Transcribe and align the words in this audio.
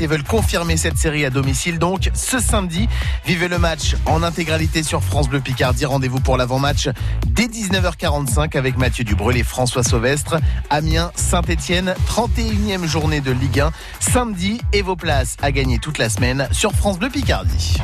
et 0.00 0.08
veulent 0.08 0.24
confirmer 0.24 0.76
cette 0.76 0.98
série 0.98 1.24
à 1.24 1.30
domicile. 1.30 1.78
Donc 1.78 2.10
ce 2.14 2.40
samedi, 2.40 2.88
vivez 3.24 3.46
le 3.46 3.58
match 3.60 3.94
en 4.06 4.24
intégralité 4.24 4.82
sur 4.82 5.04
France 5.04 5.28
Bleu 5.28 5.38
Picardie. 5.38 5.84
Rendez-vous 5.84 6.18
pour 6.18 6.36
l'avant-match 6.36 6.88
dès 7.28 7.46
19h45 7.46 8.58
avec 8.58 8.76
Mathieu 8.76 9.04
Dubreuil 9.04 9.38
et 9.38 9.44
François 9.44 9.84
Sauvestre. 9.84 10.40
Amiens, 10.68 11.12
Saint-Etienne, 11.14 11.94
31e 12.08 12.86
journée 12.86 13.20
de 13.20 13.30
Ligue 13.30 13.60
1. 13.60 13.70
Samedi 14.00 14.60
et 14.72 14.82
vos 14.82 14.96
places 14.96 15.36
à 15.42 15.52
gagner 15.52 15.78
toute 15.78 15.98
la 15.98 16.08
semaine 16.08 16.48
sur 16.50 16.72
France 16.72 16.98
Bleu 16.98 17.08
Picardie. 17.08 17.76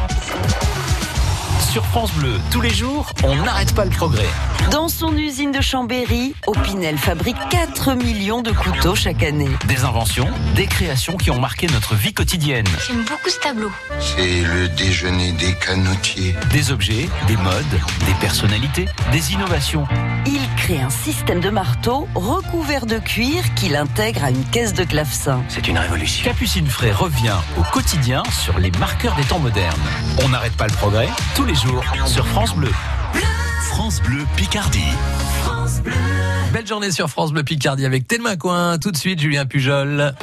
Sur 1.71 1.87
France 1.87 2.11
Bleu, 2.14 2.32
tous 2.50 2.61
les 2.61 2.75
jours, 2.75 3.12
on 3.23 3.37
n'arrête 3.37 3.73
pas 3.77 3.84
le 3.84 3.93
progrès. 3.93 4.27
Dans 4.73 4.89
son 4.89 5.16
usine 5.16 5.52
de 5.52 5.61
Chambéry, 5.61 6.34
Opinel 6.48 6.98
fabrique 6.98 7.37
4 7.48 7.95
millions 7.95 8.43
de 8.43 8.50
couteaux 8.50 8.96
chaque 8.96 9.23
année. 9.23 9.48
Des 9.69 9.84
inventions, 9.84 10.27
des 10.56 10.66
créations 10.66 11.16
qui 11.16 11.30
ont 11.30 11.38
marqué 11.38 11.69
notre 11.69 11.95
vie 11.95 12.12
quotidienne. 12.12 12.66
J'aime 12.88 13.05
beaucoup 13.05 13.29
ce 13.29 13.38
tableau. 13.38 13.70
C'est 14.01 14.41
le 14.41 14.69
déjeuner 14.70 15.30
des 15.30 15.55
canotiers. 15.55 16.34
Des 16.51 16.73
objets, 16.73 17.09
des 17.28 17.37
modes, 17.37 17.80
des 18.05 18.14
personnalités, 18.20 18.87
des 19.12 19.33
innovations. 19.33 19.87
Il 20.27 20.41
crée 20.56 20.80
un 20.80 20.91
système 20.91 21.39
de 21.39 21.50
marteau 21.50 22.09
recouvert 22.16 22.87
de 22.87 22.98
cuir 22.98 23.55
qu'il 23.55 23.77
intègre 23.77 24.25
à 24.25 24.30
une 24.30 24.45
caisse 24.47 24.75
de 24.75 24.83
clavecin. 24.83 25.41
C'est 25.48 25.69
une 25.69 25.78
révolution. 25.78 26.25
Capucine 26.25 26.66
Fray 26.66 26.91
revient 26.91 27.39
au 27.56 27.62
quotidien 27.73 28.25
sur 28.33 28.59
les 28.59 28.73
marqueurs 28.73 29.14
des 29.14 29.25
temps 29.25 29.39
modernes. 29.39 29.80
On 30.25 30.30
n'arrête 30.30 30.56
pas 30.56 30.66
le 30.66 30.75
progrès 30.75 31.09
tous 31.37 31.45
les 31.45 31.55
jours 31.55 31.59
sur 32.06 32.27
France 32.27 32.55
Bleu. 32.55 32.70
France 33.64 34.00
Bleu 34.00 34.24
Picardie. 34.34 34.80
Belle 36.55 36.66
journée 36.66 36.91
sur 36.91 37.10
France 37.10 37.33
Bleu 37.33 37.42
Picardie 37.42 37.84
avec 37.84 38.09
Telma 38.09 38.36
Coin. 38.36 38.78
Tout 38.78 38.91
de 38.91 38.96
suite, 38.96 39.20
Julien 39.20 39.45
Pujol. 39.45 40.14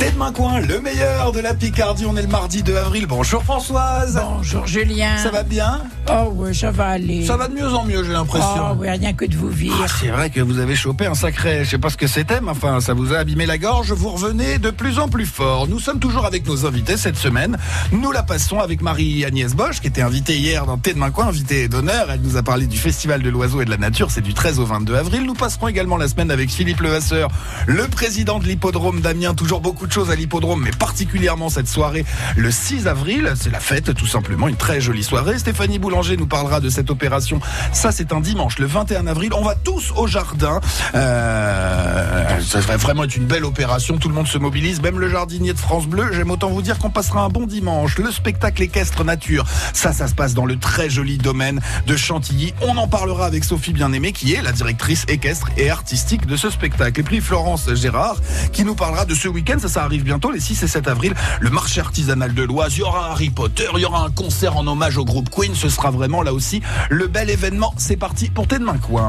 Tête 0.00 0.16
main 0.16 0.32
coin, 0.32 0.60
le 0.60 0.80
meilleur 0.80 1.30
de 1.30 1.40
la 1.40 1.52
Picardie. 1.52 2.06
On 2.06 2.16
est 2.16 2.22
le 2.22 2.28
mardi 2.28 2.62
2 2.62 2.74
avril. 2.74 3.04
Bonjour 3.06 3.44
Françoise. 3.44 4.18
Bonjour 4.18 4.66
Julien. 4.66 5.18
Ça 5.18 5.30
va 5.30 5.42
bien? 5.42 5.82
Oh 6.10 6.32
oui, 6.36 6.54
ça 6.54 6.70
va 6.70 6.86
aller. 6.86 7.26
Ça 7.26 7.36
va 7.36 7.48
de 7.48 7.54
mieux 7.54 7.68
en 7.68 7.84
mieux, 7.84 8.02
j'ai 8.02 8.12
l'impression. 8.12 8.70
Oh 8.70 8.76
oui, 8.78 8.88
rien 8.88 9.12
que 9.12 9.26
de 9.26 9.36
vous 9.36 9.50
vivre. 9.50 9.76
Ah, 9.84 9.86
c'est 10.00 10.08
vrai 10.08 10.30
que 10.30 10.40
vous 10.40 10.58
avez 10.58 10.74
chopé 10.74 11.04
un 11.04 11.14
sacré, 11.14 11.66
je 11.66 11.70
sais 11.70 11.78
pas 11.78 11.90
ce 11.90 11.98
que 11.98 12.06
c'était, 12.06 12.40
mais 12.40 12.48
enfin, 12.48 12.80
ça 12.80 12.94
vous 12.94 13.12
a 13.12 13.18
abîmé 13.18 13.44
la 13.44 13.58
gorge. 13.58 13.92
Vous 13.92 14.08
revenez 14.08 14.56
de 14.56 14.70
plus 14.70 14.98
en 14.98 15.08
plus 15.08 15.26
fort. 15.26 15.68
Nous 15.68 15.78
sommes 15.78 16.00
toujours 16.00 16.24
avec 16.24 16.46
nos 16.46 16.64
invités 16.64 16.96
cette 16.96 17.16
semaine. 17.16 17.58
Nous 17.92 18.10
la 18.10 18.22
passons 18.22 18.58
avec 18.58 18.80
Marie-Agnès 18.80 19.54
Bosch, 19.54 19.80
qui 19.80 19.88
était 19.88 20.00
invitée 20.00 20.38
hier 20.38 20.64
dans 20.64 20.78
Tête 20.78 20.96
main 20.96 21.10
coin, 21.10 21.26
invitée 21.26 21.68
d'honneur. 21.68 22.10
Elle 22.10 22.22
nous 22.22 22.38
a 22.38 22.42
parlé 22.42 22.66
du 22.66 22.78
Festival 22.78 23.20
de 23.20 23.28
l'Oiseau 23.28 23.60
et 23.60 23.66
de 23.66 23.70
la 23.70 23.76
Nature. 23.76 24.10
C'est 24.10 24.22
du 24.22 24.32
13 24.32 24.60
au 24.60 24.64
22 24.64 24.94
avril. 24.94 25.26
Nous 25.26 25.34
passerons 25.34 25.68
également 25.68 25.98
la 25.98 26.08
semaine 26.08 26.30
avec 26.30 26.50
Philippe 26.50 26.80
Levasseur, 26.80 27.28
le 27.66 27.86
président 27.86 28.38
de 28.38 28.46
l'hippodrome 28.46 29.02
d'Amiens. 29.02 29.34
Toujours 29.34 29.60
beaucoup 29.60 29.86
de 29.86 29.89
choses 29.92 30.10
à 30.10 30.14
l'hippodrome, 30.14 30.62
mais 30.62 30.70
particulièrement 30.70 31.48
cette 31.48 31.68
soirée, 31.68 32.04
le 32.36 32.50
6 32.50 32.86
avril. 32.86 33.32
C'est 33.40 33.50
la 33.50 33.60
fête, 33.60 33.94
tout 33.94 34.06
simplement. 34.06 34.48
Une 34.48 34.56
très 34.56 34.80
jolie 34.80 35.04
soirée. 35.04 35.38
Stéphanie 35.38 35.78
Boulanger 35.78 36.16
nous 36.16 36.26
parlera 36.26 36.60
de 36.60 36.68
cette 36.68 36.90
opération. 36.90 37.40
Ça, 37.72 37.92
c'est 37.92 38.12
un 38.12 38.20
dimanche, 38.20 38.58
le 38.58 38.66
21 38.66 39.06
avril. 39.06 39.30
On 39.34 39.42
va 39.42 39.54
tous 39.54 39.92
au 39.96 40.06
jardin. 40.06 40.60
Euh, 40.94 42.40
ça 42.40 42.60
va 42.60 42.76
vraiment 42.76 43.04
être 43.04 43.16
une 43.16 43.26
belle 43.26 43.44
opération. 43.44 43.98
Tout 43.98 44.08
le 44.08 44.14
monde 44.14 44.28
se 44.28 44.38
mobilise, 44.38 44.80
même 44.82 44.98
le 44.98 45.08
jardinier 45.08 45.52
de 45.52 45.58
France 45.58 45.86
Bleu. 45.86 46.10
J'aime 46.12 46.30
autant 46.30 46.50
vous 46.50 46.62
dire 46.62 46.78
qu'on 46.78 46.90
passera 46.90 47.22
un 47.22 47.28
bon 47.28 47.46
dimanche. 47.46 47.98
Le 47.98 48.10
spectacle 48.10 48.62
équestre 48.62 49.04
nature. 49.04 49.44
Ça, 49.72 49.92
ça 49.92 50.08
se 50.08 50.14
passe 50.14 50.34
dans 50.34 50.46
le 50.46 50.56
très 50.56 50.90
joli 50.90 51.18
domaine 51.18 51.60
de 51.86 51.96
Chantilly. 51.96 52.54
On 52.62 52.76
en 52.76 52.88
parlera 52.88 53.26
avec 53.26 53.44
Sophie 53.44 53.72
Bien-Aimée, 53.72 54.12
qui 54.12 54.34
est 54.34 54.42
la 54.42 54.52
directrice 54.52 55.04
équestre 55.08 55.48
et 55.56 55.70
artistique 55.70 56.26
de 56.26 56.36
ce 56.36 56.50
spectacle. 56.50 57.00
Et 57.00 57.02
puis 57.02 57.20
Florence 57.20 57.72
Gérard, 57.74 58.16
qui 58.52 58.64
nous 58.64 58.74
parlera 58.74 59.04
de 59.04 59.14
ce 59.14 59.28
week-end. 59.28 59.58
Ça, 59.58 59.68
ça 59.80 59.86
arrive 59.86 60.04
bientôt, 60.04 60.30
les 60.30 60.40
6 60.40 60.62
et 60.62 60.68
7 60.68 60.88
avril. 60.88 61.14
Le 61.40 61.48
marché 61.48 61.80
artisanal 61.80 62.34
de 62.34 62.42
l'Oise. 62.42 62.76
Il 62.76 62.80
y 62.80 62.82
aura 62.82 63.12
Harry 63.12 63.30
Potter. 63.30 63.64
Il 63.74 63.80
y 63.80 63.86
aura 63.86 64.04
un 64.04 64.10
concert 64.10 64.58
en 64.58 64.66
hommage 64.66 64.98
au 64.98 65.06
groupe 65.06 65.30
Queen. 65.30 65.54
Ce 65.54 65.70
sera 65.70 65.90
vraiment 65.90 66.20
là 66.20 66.34
aussi 66.34 66.60
le 66.90 67.06
bel 67.06 67.30
événement. 67.30 67.72
C'est 67.78 67.96
parti 67.96 68.28
pour 68.28 68.46
Main 68.60 68.76
Coin. 68.76 69.08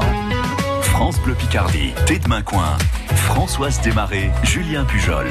France 0.80 1.20
Bleu 1.20 1.34
Picardie, 1.34 1.92
Tête 2.06 2.26
Main 2.26 2.40
Coin. 2.40 2.78
Françoise 3.14 3.82
Desmarais, 3.82 4.30
Julien 4.44 4.84
Pujol. 4.84 5.26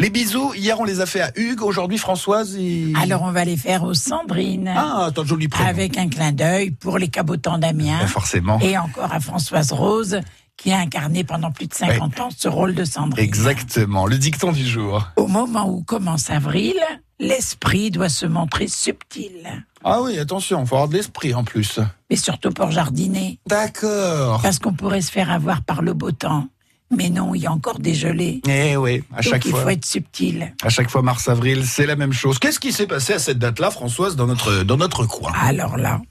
Les 0.00 0.08
bisous, 0.08 0.54
hier 0.54 0.80
on 0.80 0.84
les 0.84 1.00
a 1.00 1.06
fait 1.06 1.20
à 1.20 1.30
Hugues, 1.36 1.62
aujourd'hui 1.62 1.98
Françoise. 1.98 2.58
Alors 3.00 3.22
on 3.22 3.32
va 3.32 3.44
les 3.44 3.58
faire 3.58 3.84
aux 3.84 3.92
Sandrines. 3.92 4.72
Ah, 4.74 5.04
attends, 5.08 5.24
joli 5.24 5.46
prénom. 5.46 5.68
Avec 5.68 5.98
un 5.98 6.08
clin 6.08 6.32
d'œil 6.32 6.70
pour 6.70 6.98
les 6.98 7.08
cabotants 7.08 7.58
d'Amiens. 7.58 7.98
Ben, 8.00 8.06
forcément. 8.06 8.58
Et 8.60 8.78
encore 8.78 9.12
à 9.12 9.20
Françoise 9.20 9.72
Rose, 9.72 10.20
qui 10.60 10.72
a 10.72 10.78
incarné 10.78 11.24
pendant 11.24 11.50
plus 11.50 11.66
de 11.66 11.72
50 11.74 12.20
ans 12.20 12.28
ce 12.36 12.46
rôle 12.46 12.74
de 12.74 12.84
Sandrine. 12.84 13.24
Exactement, 13.24 14.06
le 14.06 14.18
dicton 14.18 14.52
du 14.52 14.66
jour. 14.66 15.08
Au 15.16 15.26
moment 15.26 15.66
où 15.70 15.82
commence 15.82 16.28
avril, 16.28 16.74
l'esprit 17.18 17.90
doit 17.90 18.10
se 18.10 18.26
montrer 18.26 18.68
subtil. 18.68 19.64
Ah 19.82 20.02
oui, 20.02 20.18
attention, 20.18 20.66
faut 20.66 20.74
avoir 20.74 20.88
de 20.88 20.94
l'esprit 20.98 21.32
en 21.32 21.44
plus. 21.44 21.80
Mais 22.10 22.16
surtout 22.16 22.50
pour 22.50 22.70
jardiner. 22.70 23.38
D'accord. 23.46 24.42
Parce 24.42 24.58
qu'on 24.58 24.74
pourrait 24.74 25.00
se 25.00 25.10
faire 25.10 25.30
avoir 25.30 25.62
par 25.62 25.80
le 25.80 25.94
beau 25.94 26.12
temps. 26.12 26.46
Mais 26.94 27.08
non, 27.08 27.34
il 27.34 27.40
y 27.42 27.46
a 27.46 27.52
encore 27.52 27.78
des 27.78 27.94
gelées. 27.94 28.42
Eh 28.46 28.76
oui, 28.76 29.02
à 29.12 29.22
Donc 29.22 29.32
chaque 29.32 29.44
il 29.46 29.52
fois. 29.52 29.62
faut 29.62 29.68
être 29.70 29.86
subtil. 29.86 30.52
À 30.62 30.68
chaque 30.68 30.90
fois, 30.90 31.00
mars-avril, 31.00 31.64
c'est 31.64 31.86
la 31.86 31.96
même 31.96 32.12
chose. 32.12 32.38
Qu'est-ce 32.38 32.60
qui 32.60 32.72
s'est 32.72 32.88
passé 32.88 33.14
à 33.14 33.18
cette 33.18 33.38
date-là, 33.38 33.70
Françoise, 33.70 34.14
dans 34.16 34.26
notre, 34.26 34.64
dans 34.64 34.76
notre 34.76 35.06
coin? 35.06 35.32
Alors 35.40 35.78
là, 35.78 36.02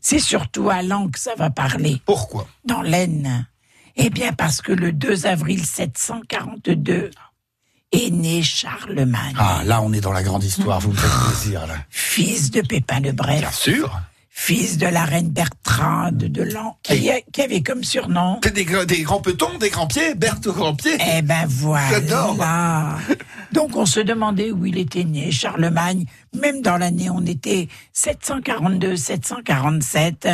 c'est 0.00 0.20
surtout 0.20 0.70
à 0.70 0.82
Lan 0.82 1.08
que 1.08 1.18
ça 1.18 1.32
va 1.36 1.50
parler. 1.50 2.00
Pourquoi? 2.04 2.46
Dans 2.64 2.82
l'Aisne 2.82 3.46
Eh 3.96 4.10
bien 4.10 4.32
parce 4.32 4.60
que 4.60 4.72
le 4.72 4.92
2 4.92 5.26
avril 5.26 5.64
742 5.64 7.10
est 7.92 8.10
né 8.10 8.42
Charlemagne, 8.42 9.34
Ah, 9.38 9.62
là, 9.64 9.80
on 9.82 9.92
est 9.92 10.00
dans 10.00 10.12
la 10.12 10.22
grande 10.22 10.44
histoire, 10.44 10.80
vous 10.80 10.90
me 10.90 10.96
faites 10.96 11.28
plaisir, 11.40 11.66
là. 11.66 11.76
fils 11.88 12.50
de 12.50 12.60
Pépin 12.60 13.00
le 13.00 13.12
Bref, 13.12 13.40
Bien 13.40 13.50
sûr. 13.52 14.00
fils 14.28 14.76
de 14.76 14.86
la 14.86 15.04
reine 15.04 15.30
Bertrade 15.30 16.18
de 16.18 16.42
Lan, 16.42 16.78
qui, 16.82 17.10
avait 17.40 17.62
comme 17.62 17.84
surnom... 17.84 18.40
Des, 18.42 18.50
des 18.86 19.02
grands 19.02 19.20
petons, 19.20 19.56
des 19.58 19.70
grands 19.70 19.86
pieds, 19.86 20.14
Berthe 20.14 20.46
aux 20.48 20.52
grands 20.52 20.74
pieds. 20.74 20.98
Eh 21.16 21.22
ben 21.22 21.48
J'adore. 21.90 22.34
voilà. 22.34 22.98
Donc 23.52 23.76
on 23.76 23.86
se 23.86 24.00
demandait 24.00 24.50
où 24.50 24.66
il 24.66 24.76
était 24.78 25.04
né, 25.04 25.30
Charlemagne. 25.30 26.04
Même 26.34 26.60
dans 26.62 26.76
l'année, 26.76 27.08
on 27.08 27.24
était 27.24 27.68
742, 27.92 28.96
747. 28.96 30.28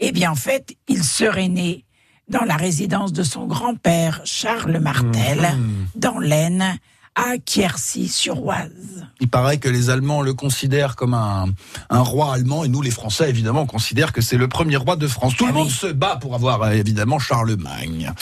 Eh 0.00 0.12
bien 0.12 0.32
en 0.32 0.36
fait, 0.36 0.76
il 0.88 1.02
serait 1.04 1.48
né 1.48 1.84
dans 2.28 2.44
la 2.44 2.56
résidence 2.56 3.12
de 3.12 3.22
son 3.22 3.46
grand-père 3.46 4.20
Charles 4.24 4.78
Martel, 4.80 5.40
Mhm. 5.40 5.86
dans 5.96 6.18
l'Aisne, 6.18 6.78
à 7.14 7.36
Quercy-sur-Oise. 7.44 9.06
Il 9.20 9.28
paraît 9.28 9.58
que 9.58 9.68
les 9.68 9.90
Allemands 9.90 10.22
le 10.22 10.34
considèrent 10.34 10.94
comme 10.94 11.14
un, 11.14 11.46
un 11.90 12.00
roi 12.00 12.32
allemand 12.34 12.62
et 12.64 12.68
nous, 12.68 12.80
les 12.82 12.90
Français, 12.92 13.28
évidemment, 13.28 13.62
on 13.62 13.66
considère 13.66 14.12
que 14.12 14.20
c'est 14.20 14.36
le 14.36 14.46
premier 14.46 14.76
roi 14.76 14.94
de 14.96 15.08
France. 15.08 15.34
Tout 15.36 15.44
Ah 15.46 15.50
le 15.50 15.54
monde 15.54 15.66
oui. 15.68 15.72
se 15.72 15.86
bat 15.88 16.16
pour 16.20 16.34
avoir, 16.34 16.62
euh, 16.62 16.70
évidemment, 16.72 17.18
Charlemagne. 17.18 18.12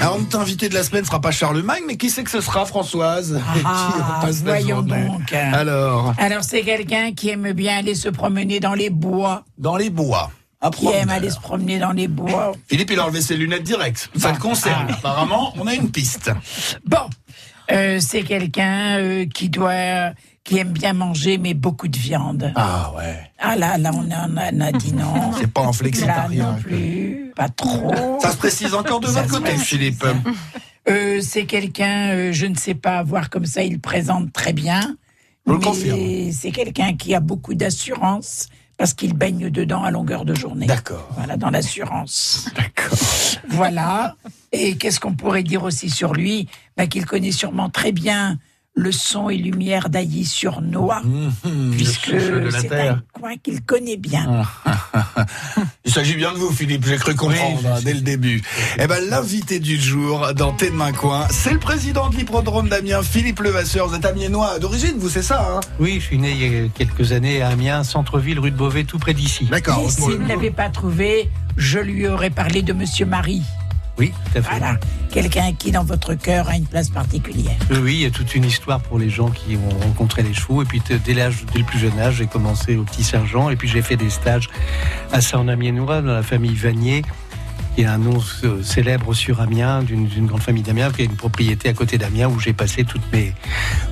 Alors, 0.00 0.18
notre 0.18 0.38
invité 0.38 0.68
de 0.68 0.74
la 0.74 0.82
semaine 0.82 1.00
ne 1.02 1.06
sera 1.06 1.20
pas 1.20 1.30
Charlemagne, 1.30 1.82
mais 1.86 1.96
qui 1.96 2.10
c'est 2.10 2.24
que 2.24 2.30
ce 2.30 2.42
sera, 2.42 2.66
Françoise 2.66 3.40
qui 3.54 3.60
Ah, 3.64 4.20
la 4.26 4.30
voyons 4.32 4.82
donc. 4.82 5.32
Alors, 5.32 6.12
Alors 6.18 6.44
c'est 6.44 6.60
quelqu'un 6.62 7.12
qui 7.12 7.30
aime 7.30 7.52
bien 7.52 7.78
aller 7.78 7.94
se 7.94 8.10
promener 8.10 8.60
dans 8.60 8.74
les 8.74 8.90
bois, 8.90 9.44
dans 9.56 9.76
les 9.76 9.88
bois. 9.88 10.30
Qui 10.70 10.86
aime 10.88 11.10
aller 11.10 11.30
se 11.30 11.38
promener 11.40 11.78
dans 11.78 11.92
les 11.92 12.08
bois. 12.08 12.52
Philippe, 12.68 12.90
il 12.90 12.98
a 12.98 13.04
enlevé 13.04 13.20
ses 13.20 13.36
lunettes 13.36 13.62
direct. 13.64 14.10
Ça 14.16 14.32
le 14.32 14.38
concerne. 14.38 14.86
Ah. 14.90 14.94
Apparemment, 14.94 15.52
on 15.56 15.66
a 15.66 15.74
une 15.74 15.90
piste. 15.90 16.30
Bon, 16.84 17.08
euh, 17.70 17.98
c'est 18.00 18.22
quelqu'un 18.22 18.98
euh, 18.98 19.26
qui 19.26 19.48
doit, 19.48 20.12
qui 20.44 20.58
aime 20.58 20.72
bien 20.72 20.92
manger, 20.92 21.38
mais 21.38 21.54
beaucoup 21.54 21.88
de 21.88 21.96
viande. 21.98 22.52
Ah 22.56 22.92
ouais. 22.96 23.18
Ah 23.38 23.56
là, 23.56 23.78
là, 23.78 23.90
on 23.94 24.10
a, 24.10 24.26
on 24.28 24.36
a- 24.36 24.50
on 24.52 24.60
a 24.60 24.72
dit 24.72 24.92
non. 24.94 25.32
C'est 25.38 25.50
pas 25.52 25.62
un 25.62 25.66
Là 25.66 25.72
flexitarien. 25.72 26.52
non 26.52 26.58
plus, 26.60 27.32
pas 27.36 27.48
trop. 27.48 28.18
Ça 28.20 28.32
se 28.32 28.36
précise 28.36 28.74
encore 28.74 29.00
de 29.00 29.06
Ça 29.08 29.22
votre 29.22 29.40
côté. 29.40 29.56
Philippe. 29.56 30.04
Euh, 30.88 31.20
c'est 31.22 31.46
quelqu'un, 31.46 32.10
euh, 32.10 32.32
je 32.32 32.44
ne 32.46 32.54
sais 32.56 32.74
pas, 32.74 33.02
voir 33.02 33.30
comme 33.30 33.46
ça, 33.46 33.62
il 33.62 33.80
présente 33.80 34.32
très 34.32 34.52
bien. 34.52 34.96
Je 35.46 35.52
le 35.52 35.58
confirme. 35.58 35.98
C'est 36.32 36.50
quelqu'un 36.52 36.94
qui 36.94 37.14
a 37.14 37.20
beaucoup 37.20 37.54
d'assurance 37.54 38.48
parce 38.76 38.94
qu'il 38.94 39.14
baigne 39.14 39.50
dedans 39.50 39.84
à 39.84 39.90
longueur 39.90 40.24
de 40.24 40.34
journée. 40.34 40.66
D'accord. 40.66 41.08
Voilà, 41.16 41.36
dans 41.36 41.50
l'assurance. 41.50 42.48
D'accord. 42.56 42.98
Voilà. 43.48 44.16
Et 44.52 44.76
qu'est-ce 44.76 45.00
qu'on 45.00 45.14
pourrait 45.14 45.42
dire 45.42 45.62
aussi 45.62 45.90
sur 45.90 46.12
lui? 46.12 46.48
Ben, 46.76 46.88
Qu'il 46.88 47.06
connaît 47.06 47.32
sûrement 47.32 47.70
très 47.70 47.92
bien 47.92 48.38
le 48.76 48.90
son 48.90 49.30
et 49.30 49.36
lumière 49.36 49.88
d'Ailly-sur-Noix, 49.88 51.02
puisque 51.72 52.08
le 52.08 52.20
souffle 52.20 52.40
de 52.42 52.48
la 52.50 52.60
c'est 52.60 52.88
un 52.88 53.02
coin 53.12 53.36
qu'il 53.42 53.62
connaît 53.62 53.96
bien. 53.96 54.44
Il 55.84 55.92
s'agit 55.92 56.16
bien 56.16 56.32
de 56.32 56.38
vous, 56.38 56.50
Philippe, 56.50 56.84
j'ai 56.86 56.96
cru 56.96 57.14
comprendre 57.14 57.60
hein, 57.66 57.78
dès 57.84 57.94
le 57.94 58.00
début. 58.00 58.42
Eh 58.78 58.86
ben, 58.86 58.98
l'invité 59.08 59.60
du 59.60 59.80
jour 59.80 60.34
dans 60.34 60.52
Tête 60.52 60.72
Main 60.72 60.92
Coin, 60.92 61.26
c'est 61.30 61.52
le 61.52 61.60
président 61.60 62.10
de 62.10 62.16
l'hippodrome 62.16 62.68
d'Amiens, 62.68 63.02
Philippe 63.02 63.40
Levasseur. 63.40 63.86
Vous 63.86 63.94
êtes 63.94 64.06
amiénois 64.06 64.58
d'origine, 64.58 64.94
vous, 64.98 65.08
c'est 65.08 65.22
ça 65.22 65.46
hein? 65.48 65.60
Oui, 65.78 65.98
je 66.00 66.06
suis 66.06 66.18
né 66.18 66.32
il 66.32 66.38
y 66.40 66.64
a 66.64 66.68
quelques 66.68 67.12
années 67.12 67.42
à 67.42 67.48
Amiens, 67.48 67.84
centre-ville, 67.84 68.40
rue 68.40 68.50
de 68.50 68.56
Beauvais, 68.56 68.84
tout 68.84 68.98
près 68.98 69.14
d'ici. 69.14 69.44
D'accord. 69.44 69.84
Et 69.86 69.90
s'il 69.90 70.18
ne 70.18 70.28
l'avait 70.28 70.50
pas 70.50 70.68
trouvé, 70.68 71.30
je 71.56 71.78
lui 71.78 72.08
aurais 72.08 72.30
parlé 72.30 72.62
de 72.62 72.72
Monsieur 72.72 73.06
Marie. 73.06 73.42
Oui, 73.98 74.12
tout 74.24 74.38
à 74.38 74.42
fait. 74.42 74.58
Voilà. 74.58 74.78
Quelqu'un 75.12 75.52
qui, 75.52 75.70
dans 75.70 75.84
votre 75.84 76.14
cœur, 76.14 76.48
a 76.48 76.56
une 76.56 76.66
place 76.66 76.90
particulière. 76.90 77.56
Oui, 77.70 77.94
il 77.94 78.00
y 78.00 78.06
a 78.06 78.10
toute 78.10 78.34
une 78.34 78.44
histoire 78.44 78.80
pour 78.80 78.98
les 78.98 79.08
gens 79.08 79.30
qui 79.30 79.56
ont 79.56 79.78
rencontré 79.84 80.22
les 80.22 80.34
chevaux. 80.34 80.62
Et 80.62 80.64
puis, 80.64 80.82
dès, 81.04 81.14
l'âge, 81.14 81.44
dès 81.52 81.60
le 81.60 81.64
plus 81.64 81.78
jeune 81.78 81.98
âge, 81.98 82.16
j'ai 82.16 82.26
commencé 82.26 82.76
au 82.76 82.82
Petit 82.82 83.04
Sergent. 83.04 83.50
Et 83.50 83.56
puis, 83.56 83.68
j'ai 83.68 83.82
fait 83.82 83.96
des 83.96 84.10
stages 84.10 84.50
à 85.12 85.20
Sarnamiennoura, 85.20 86.02
dans 86.02 86.12
la 86.12 86.22
famille 86.22 86.54
Vanier. 86.54 87.02
Il 87.76 87.82
y 87.82 87.86
a 87.86 87.92
un 87.92 87.98
nom 87.98 88.20
euh, 88.44 88.62
célèbre 88.62 89.14
sur 89.14 89.40
Amiens, 89.40 89.82
d'une 89.82 90.26
grande 90.26 90.42
famille 90.42 90.62
d'Amiens, 90.62 90.92
qui 90.92 91.02
a 91.02 91.04
une 91.04 91.16
propriété 91.16 91.68
à 91.68 91.72
côté 91.72 91.98
d'Amiens 91.98 92.28
où 92.28 92.38
j'ai 92.38 92.52
passé 92.52 92.84
toutes 92.84 93.12
mes, 93.12 93.34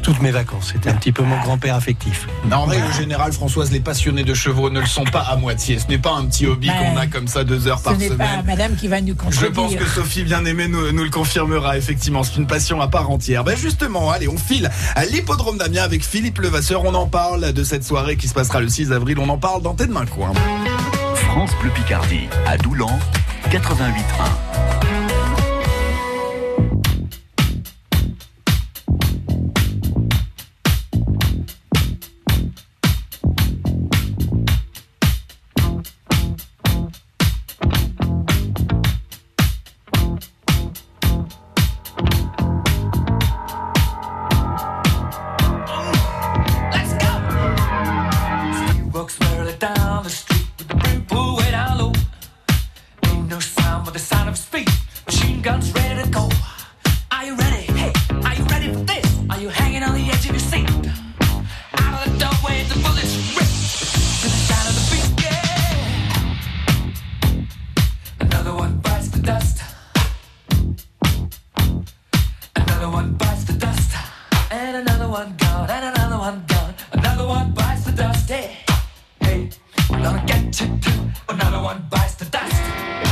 toutes 0.03 0.21
mes 0.23 0.31
vacances. 0.31 0.71
C'était 0.73 0.91
un 0.91 0.95
petit 0.95 1.11
peu 1.11 1.25
mon 1.25 1.37
grand-père 1.41 1.75
affectif. 1.75 2.29
Non, 2.49 2.67
mais 2.69 2.79
le 2.79 2.93
général 2.93 3.33
Françoise, 3.33 3.73
les 3.73 3.81
passionnés 3.81 4.23
de 4.23 4.35
chevaux 4.35 4.71
ne 4.71 4.79
le 4.79 4.87
sont 4.87 5.03
pas 5.05 5.23
à 5.23 5.37
moitié. 5.37 5.81
Ce 5.81 5.89
n'est 5.89 5.99
pas 5.99 6.13
un 6.13 6.27
petit 6.27 6.47
hobby 6.47 6.69
qu'on 6.69 6.97
a 6.97 7.01
ben, 7.01 7.11
comme 7.11 7.27
ça 7.27 7.43
deux 7.43 7.67
heures 7.67 7.83
par 7.83 7.95
semaine. 7.95 8.17
Pas 8.17 8.43
madame 8.47 8.77
qui 8.77 8.87
va 8.87 9.01
nous 9.01 9.17
Je 9.31 9.47
pense 9.47 9.75
que 9.75 9.85
Sophie, 9.85 10.23
bien 10.23 10.45
aimée, 10.45 10.69
nous, 10.69 10.81
le 10.81 11.11
confirmera, 11.11 11.77
effectivement. 11.77 12.23
C'est 12.23 12.37
une 12.37 12.47
passion 12.47 12.81
à 12.81 12.87
part 12.87 13.11
entière. 13.11 13.43
Ben 13.43 13.57
justement, 13.57 14.11
allez, 14.11 14.29
on 14.29 14.39
file 14.39 14.71
à 14.95 15.05
l'hippodrome 15.07 15.59
d'Amiens 15.59 15.83
avec 15.83 16.05
Philippe 16.05 16.39
Levasseur. 16.39 16.85
On 16.85 16.95
en 16.95 17.09
parle 17.09 17.53
de 17.53 17.65
cette 17.65 17.85
soirée 17.85 18.17
qui 18.17 18.29
se 18.29 18.35
passera 18.35 18.61
le 18.61 18.69
6 18.69 18.93
avril. 18.93 19.19
On 19.19 19.29
en 19.29 19.39
parle 19.39 19.61
dans 19.63 19.75
Tête 19.75 19.89
de 19.89 19.93
main 19.93 20.07
coin. 20.07 20.33
France 21.15 21.51
Bleu 21.61 21.71
Picardie, 21.71 22.29
à 22.47 22.59
Doulan, 22.59 22.99
88.1. 23.53 24.52
gonna 80.03 80.25
get 80.27 80.61
you 80.61 80.67
too, 80.79 81.11
but 81.27 81.37
not 81.37 81.63
one 81.63 81.87
bites 81.89 82.15
the 82.17 82.25
dust. 82.25 83.12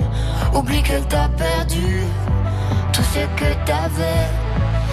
oublie 0.53 0.81
qu'elle 0.83 1.05
t'a 1.07 1.29
perdu 1.29 2.03
tout 2.93 3.03
ce 3.03 3.19
que 3.39 3.53
t'avais. 3.65 4.27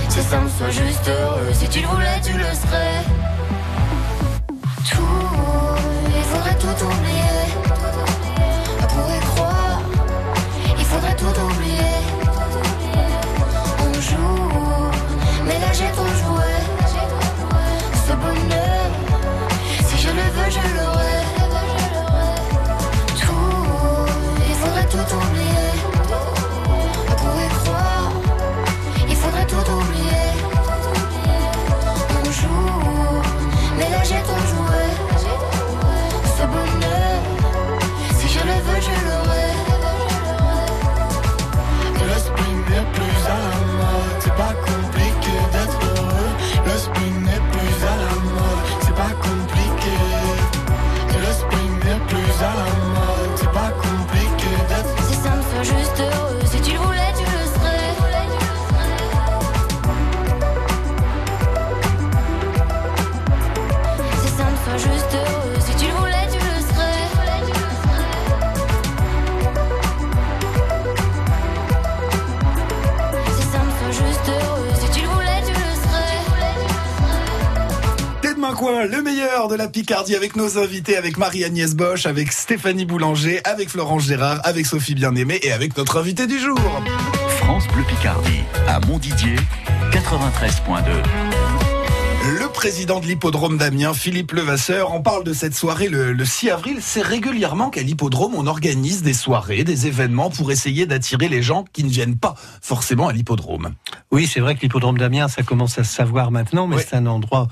Si 0.09 0.23
ça 0.23 0.41
me 0.41 0.49
soit 0.49 0.71
juste 0.71 1.09
heureux, 1.09 1.53
si 1.53 1.69
tu 1.69 1.81
le 1.81 1.87
voulais, 1.87 2.21
tu 2.23 2.33
le 2.33 2.45
serais. 2.45 3.05
Tout, 4.91 5.03
il 6.17 6.23
faudrait 6.23 6.59
tout 6.59 6.85
oublier. 6.85 7.28
Coin, 78.59 78.87
le 78.87 79.03
meilleur 79.03 79.47
de 79.47 79.55
la 79.55 79.69
Picardie 79.69 80.17
avec 80.17 80.35
nos 80.35 80.59
invités, 80.59 80.97
avec 80.97 81.17
Marie-Agnès 81.17 81.77
Bosch, 81.77 82.07
avec 82.07 82.33
Stéphanie 82.33 82.87
Boulanger, 82.87 83.41
avec 83.45 83.69
Florence 83.69 84.03
Gérard, 84.07 84.41
avec 84.43 84.67
Sophie 84.67 84.97
Bien-Aimée 84.97 85.39
et 85.45 85.53
avec 85.53 85.77
notre 85.77 85.97
invité 85.97 86.27
du 86.27 86.41
jour. 86.41 86.59
France 87.39 87.69
Bleu 87.69 87.85
Picardie, 87.85 88.41
à 88.67 88.81
Montdidier, 88.81 89.37
93.2. 89.93 90.83
Le 92.41 92.49
président 92.49 92.99
de 92.99 93.07
l'hippodrome 93.07 93.59
d'Amiens, 93.59 93.95
Philippe 93.95 94.33
Levasseur, 94.33 94.93
on 94.93 95.03
parle 95.03 95.23
de 95.23 95.33
cette 95.33 95.55
soirée 95.55 95.89
le, 95.89 96.13
le 96.13 96.25
6 96.25 96.51
avril. 96.51 96.79
C'est 96.81 97.01
régulièrement 97.03 97.71
qu'à 97.71 97.83
l'hippodrome, 97.83 98.35
on 98.35 98.49
organise 98.49 99.03
des 99.05 99.15
soirées, 99.15 99.63
des 99.63 99.87
événements 99.87 100.31
pour 100.31 100.51
essayer 100.51 100.85
d'attirer 100.85 101.29
les 101.29 101.43
gens 101.43 101.65
qui 101.73 101.85
ne 101.85 101.89
viennent 101.89 102.17
pas 102.19 102.35
forcément 102.61 103.07
à 103.07 103.13
l'hippodrome. 103.13 103.73
Oui, 104.11 104.27
c'est 104.27 104.41
vrai 104.41 104.57
que 104.57 104.63
l'hippodrome 104.63 104.99
d'Amiens, 104.99 105.29
ça 105.29 105.45
commence 105.45 105.79
à 105.79 105.85
se 105.85 105.95
savoir 105.95 106.33
maintenant, 106.33 106.67
mais 106.67 106.77
Ouais. 106.77 106.87
c'est 106.91 106.97
un 106.97 107.07
endroit 107.07 107.47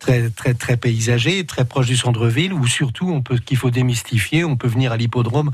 très 0.00 0.30
très 0.30 0.54
très 0.54 0.76
paysager, 0.76 1.44
très 1.46 1.64
proche 1.64 1.86
du 1.86 1.96
centre-ville, 1.96 2.52
où 2.52 2.66
surtout 2.66 3.08
on 3.08 3.22
peut 3.22 3.38
qu'il 3.38 3.56
faut 3.56 3.70
démystifier. 3.70 4.44
On 4.44 4.56
peut 4.56 4.66
venir 4.66 4.90
à 4.90 4.96
l'hippodrome 4.96 5.52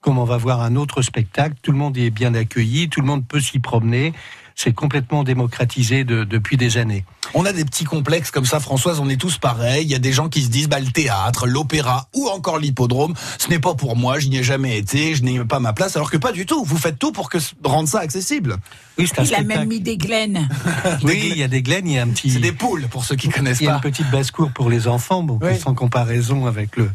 comme 0.00 0.18
on 0.18 0.24
va 0.24 0.36
voir 0.36 0.62
un 0.62 0.76
autre 0.76 1.02
spectacle. 1.02 1.56
Tout 1.60 1.72
le 1.72 1.78
monde 1.78 1.98
est 1.98 2.10
bien 2.10 2.32
accueilli, 2.34 2.88
tout 2.88 3.00
le 3.00 3.06
monde 3.06 3.26
peut 3.26 3.40
s'y 3.40 3.58
promener. 3.58 4.14
C'est 4.60 4.72
complètement 4.72 5.22
démocratisé 5.22 6.02
de- 6.02 6.24
depuis 6.24 6.56
des 6.56 6.78
années. 6.78 7.04
On 7.32 7.44
a 7.44 7.52
des 7.52 7.64
petits 7.64 7.84
complexes 7.84 8.32
comme 8.32 8.44
ça, 8.44 8.58
Françoise, 8.58 8.98
on 8.98 9.08
est 9.08 9.16
tous 9.20 9.38
pareils. 9.38 9.84
Il 9.84 9.88
y 9.88 9.94
a 9.94 10.00
des 10.00 10.12
gens 10.12 10.28
qui 10.28 10.42
se 10.42 10.48
disent, 10.48 10.68
bah, 10.68 10.80
le 10.80 10.90
théâtre, 10.90 11.46
l'opéra 11.46 12.08
ou 12.12 12.26
encore 12.26 12.58
l'hippodrome, 12.58 13.14
ce 13.38 13.48
n'est 13.50 13.60
pas 13.60 13.74
pour 13.76 13.94
moi, 13.94 14.18
je 14.18 14.26
n'y 14.26 14.38
ai 14.38 14.42
jamais 14.42 14.76
été, 14.76 15.14
je 15.14 15.22
n'ai 15.22 15.38
pas 15.44 15.60
ma 15.60 15.72
place, 15.72 15.94
alors 15.94 16.10
que 16.10 16.16
pas 16.16 16.32
du 16.32 16.44
tout. 16.44 16.64
Vous 16.64 16.76
faites 16.76 16.98
tout 16.98 17.12
pour 17.12 17.30
que 17.30 17.38
rendre 17.62 17.88
ça 17.88 18.00
accessible. 18.00 18.56
Oui, 18.98 19.08
Il 19.22 19.32
a 19.36 19.42
même 19.44 19.68
mis 19.68 19.78
des 19.78 19.96
glaines. 19.96 20.48
Oui, 21.04 21.28
il 21.30 21.38
y 21.38 21.44
a 21.44 21.48
des 21.48 21.62
glaines, 21.62 21.86
il 21.86 21.92
y 21.92 21.98
a 21.98 22.02
un 22.02 22.08
petit. 22.08 22.28
C'est 22.32 22.40
des 22.40 22.50
poules, 22.50 22.88
pour 22.90 23.04
ceux 23.04 23.14
qui 23.14 23.28
connaissent 23.28 23.60
Il 23.60 23.66
y 23.66 23.68
a 23.68 23.70
pas. 23.70 23.76
une 23.76 23.92
petite 23.92 24.10
basse-cour 24.10 24.50
pour 24.50 24.70
les 24.70 24.88
enfants, 24.88 25.22
bon, 25.22 25.38
Oui. 25.40 25.56
sans 25.56 25.74
comparaison 25.74 26.46
avec 26.46 26.76
le, 26.76 26.90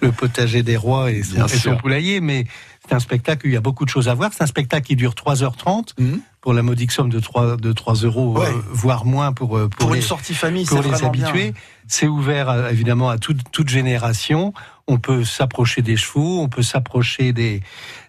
le 0.00 0.12
potager 0.12 0.62
des 0.62 0.76
rois 0.76 1.10
et 1.10 1.24
son, 1.24 1.44
et 1.44 1.48
son 1.48 1.76
poulailler, 1.76 2.20
mais 2.20 2.44
c'est 2.88 2.94
un 2.94 3.00
spectacle 3.00 3.46
où 3.46 3.50
il 3.50 3.54
y 3.54 3.56
a 3.56 3.60
beaucoup 3.60 3.84
de 3.84 3.90
choses 3.90 4.08
à 4.08 4.14
voir. 4.14 4.30
C'est 4.32 4.44
un 4.44 4.46
spectacle 4.46 4.86
qui 4.86 4.94
dure 4.94 5.14
3h30 5.14 5.94
Mhm. 5.98 6.20
Pour 6.40 6.54
la 6.54 6.62
modique 6.62 6.90
somme 6.90 7.10
de 7.10 7.20
3, 7.20 7.56
de 7.58 7.72
3 7.72 7.94
euros, 7.96 8.38
Ouais. 8.38 8.46
euh, 8.46 8.52
voire 8.70 9.04
moins 9.04 9.32
pour, 9.32 9.58
euh, 9.58 9.68
pour, 9.68 9.86
Pour 9.86 9.90
les, 9.94 10.00
une 10.00 10.06
sortie 10.06 10.34
famille, 10.34 10.64
c'est 10.64 10.74
pour 10.80 10.90
les 10.90 11.04
habitués. 11.04 11.52
C'est 11.86 12.06
ouvert 12.06 12.68
évidemment 12.70 13.10
à 13.10 13.18
toute, 13.18 13.50
toute 13.52 13.68
génération. 13.68 14.52
On 14.88 14.98
peut 14.98 15.24
s'approcher 15.24 15.82
des 15.82 15.96
chevaux, 15.96 16.40
on 16.40 16.48
peut 16.48 16.62
s'approcher 16.62 17.32
des, 17.32 17.62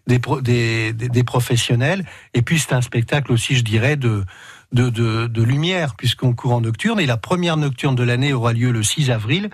des, 0.08 0.20
des, 0.42 0.94
des- 0.94 1.10
des 1.10 1.24
professionnels. 1.24 2.06
Et 2.34 2.42
puis 2.42 2.58
c'est 2.60 2.74
un 2.74 2.82
spectacle 2.82 3.32
aussi, 3.34 3.56
je 3.58 3.64
dirais, 3.64 3.98
de, 3.98 4.24
de, 4.72 4.90
de, 4.90 5.28
de 5.28 5.44
lumière, 5.44 5.96
puisqu'on 5.96 6.34
court 6.34 6.54
en 6.54 6.62
nocturne. 6.62 7.00
Et 7.00 7.06
la 7.06 7.18
première 7.18 7.58
nocturne 7.58 7.96
de 7.96 8.04
l'année 8.04 8.32
aura 8.34 8.54
lieu 8.54 8.72
le 8.72 8.82
6 8.84 9.12
avril. 9.12 9.50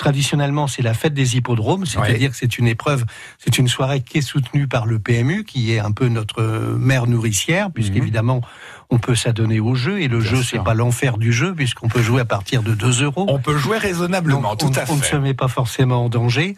Traditionnellement, 0.00 0.66
c'est 0.66 0.80
la 0.80 0.94
fête 0.94 1.12
des 1.12 1.36
hippodromes, 1.36 1.84
c'est-à-dire 1.84 2.30
que 2.30 2.36
c'est 2.36 2.56
une 2.56 2.66
épreuve, 2.66 3.04
c'est 3.38 3.58
une 3.58 3.68
soirée 3.68 4.00
qui 4.00 4.16
est 4.16 4.22
soutenue 4.22 4.66
par 4.66 4.86
le 4.86 4.98
PMU, 4.98 5.44
qui 5.44 5.74
est 5.74 5.78
un 5.78 5.92
peu 5.92 6.08
notre 6.08 6.40
euh, 6.40 6.74
mère 6.78 7.06
nourricière, 7.06 7.70
puisqu'évidemment, 7.70 8.40
on 8.88 8.96
peut 8.98 9.14
s'adonner 9.14 9.60
au 9.60 9.74
jeu, 9.74 10.00
et 10.00 10.08
le 10.08 10.16
Mhm. 10.16 10.22
Bien 10.22 10.30
jeu, 10.36 10.42
c'est 10.42 10.64
pas 10.64 10.72
l'enfer 10.72 11.18
du 11.18 11.34
jeu, 11.34 11.54
puisqu'on 11.54 11.88
peut 11.88 12.00
jouer 12.00 12.22
à 12.22 12.24
partir 12.24 12.62
de 12.62 12.72
2 12.72 13.02
euros. 13.04 13.26
On 13.28 13.38
peut 13.40 13.58
jouer 13.58 13.76
raisonnablement, 13.76 14.40
Donc, 14.40 14.58
tout 14.60 14.66
on, 14.68 14.78
à 14.80 14.84
on 14.88 14.96
ne 14.96 15.02
se 15.02 15.06
fait. 15.06 15.18
met 15.18 15.34
pas 15.34 15.48
forcément 15.48 16.06
en 16.06 16.08
danger. 16.08 16.56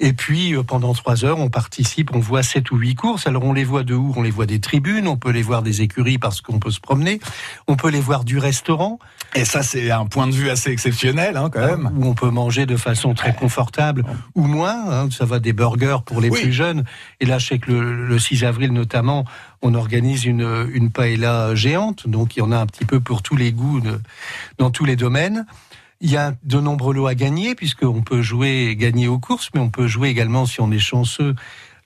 Et 0.00 0.12
puis, 0.12 0.54
euh, 0.54 0.62
pendant 0.62 0.92
trois 0.94 1.24
heures, 1.24 1.38
on 1.38 1.48
participe, 1.50 2.14
on 2.14 2.18
voit 2.18 2.42
sept 2.42 2.70
ou 2.70 2.76
huit 2.76 2.94
courses. 2.94 3.26
Alors, 3.26 3.44
on 3.44 3.52
les 3.52 3.64
voit 3.64 3.82
de 3.84 3.94
où? 3.94 4.12
On 4.16 4.22
les 4.22 4.30
voit 4.30 4.46
des 4.46 4.60
tribunes, 4.60 5.06
on 5.08 5.16
peut 5.16 5.30
les 5.30 5.42
voir 5.42 5.62
des 5.62 5.82
écuries 5.82 6.18
parce 6.18 6.40
qu'on 6.40 6.58
peut 6.58 6.70
se 6.70 6.80
promener, 6.80 7.20
on 7.68 7.76
peut 7.76 7.88
les 7.90 8.00
voir 8.00 8.24
du 8.24 8.38
restaurant, 8.38 8.98
Et 9.34 9.44
ça, 9.44 9.62
c'est 9.62 9.90
un 9.90 10.06
point 10.06 10.26
de 10.26 10.32
vue 10.32 10.50
assez 10.50 10.70
exceptionnel, 10.70 11.36
hein, 11.36 11.50
quand 11.52 11.66
même. 11.66 11.90
où 11.96 12.06
on 12.06 12.14
peut 12.14 12.30
manger 12.30 12.66
de 12.66 12.76
façon 12.76 13.14
très 13.14 13.34
confortable, 13.34 14.04
ou 14.34 14.46
moins. 14.46 14.84
hein. 15.04 15.08
ça 15.10 15.24
va 15.24 15.38
des 15.38 15.52
burgers 15.52 15.98
pour 16.04 16.20
les 16.20 16.30
Oui. 16.30 16.40
plus 16.42 16.52
jeunes. 16.52 16.84
Et 17.20 17.26
là, 17.26 17.38
je 17.38 17.46
sais 17.46 17.58
que 17.58 17.70
le, 17.70 18.06
le 18.06 18.18
6 18.18 18.44
avril, 18.44 18.72
notamment, 18.72 19.24
on 19.62 19.74
organise 19.74 20.24
une, 20.24 20.68
une 20.72 20.90
paella 20.90 21.54
géante. 21.54 22.06
Donc, 22.08 22.36
il 22.36 22.40
y 22.40 22.42
en 22.42 22.52
a 22.52 22.58
un 22.58 22.66
petit 22.66 22.84
peu 22.84 23.00
pour 23.00 23.22
tous 23.22 23.36
les 23.36 23.52
goûts, 23.52 23.80
de- 23.80 24.00
dans 24.58 24.70
tous 24.70 24.84
les 24.84 24.96
domaines. 24.96 25.46
Il 26.04 26.10
y 26.10 26.18
a 26.18 26.34
de 26.42 26.60
nombreux 26.60 26.92
lots 26.92 27.06
à 27.06 27.14
gagner, 27.14 27.54
puisqu'on 27.54 28.02
peut 28.02 28.20
jouer 28.20 28.66
et 28.68 28.76
gagner 28.76 29.08
aux 29.08 29.18
courses, 29.18 29.48
mais 29.54 29.60
on 29.60 29.70
peut 29.70 29.86
jouer 29.86 30.10
également, 30.10 30.44
si 30.44 30.60
on 30.60 30.70
est 30.70 30.78
chanceux, 30.78 31.34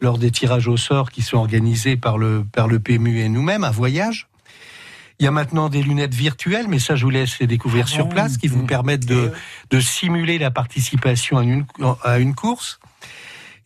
lors 0.00 0.18
des 0.18 0.32
tirages 0.32 0.66
au 0.66 0.76
sort 0.76 1.12
qui 1.12 1.22
sont 1.22 1.36
organisés 1.36 1.96
par 1.96 2.18
le, 2.18 2.44
par 2.52 2.66
le 2.66 2.80
PMU 2.80 3.20
et 3.20 3.28
nous-mêmes, 3.28 3.62
un 3.62 3.70
voyage. 3.70 4.26
Il 5.20 5.24
y 5.24 5.28
a 5.28 5.30
maintenant 5.30 5.68
des 5.68 5.84
lunettes 5.84 6.14
virtuelles, 6.14 6.66
mais 6.68 6.80
ça, 6.80 6.96
je 6.96 7.04
vous 7.04 7.10
laisse 7.10 7.38
les 7.38 7.46
découvrir 7.46 7.86
sur 7.86 8.08
place, 8.08 8.38
qui 8.38 8.48
vous 8.48 8.66
permettent 8.66 9.06
de, 9.06 9.30
de 9.70 9.78
simuler 9.78 10.38
la 10.38 10.50
participation 10.50 11.38
à 11.38 11.44
une, 11.44 11.64
à 12.02 12.18
une 12.18 12.34
course. 12.34 12.80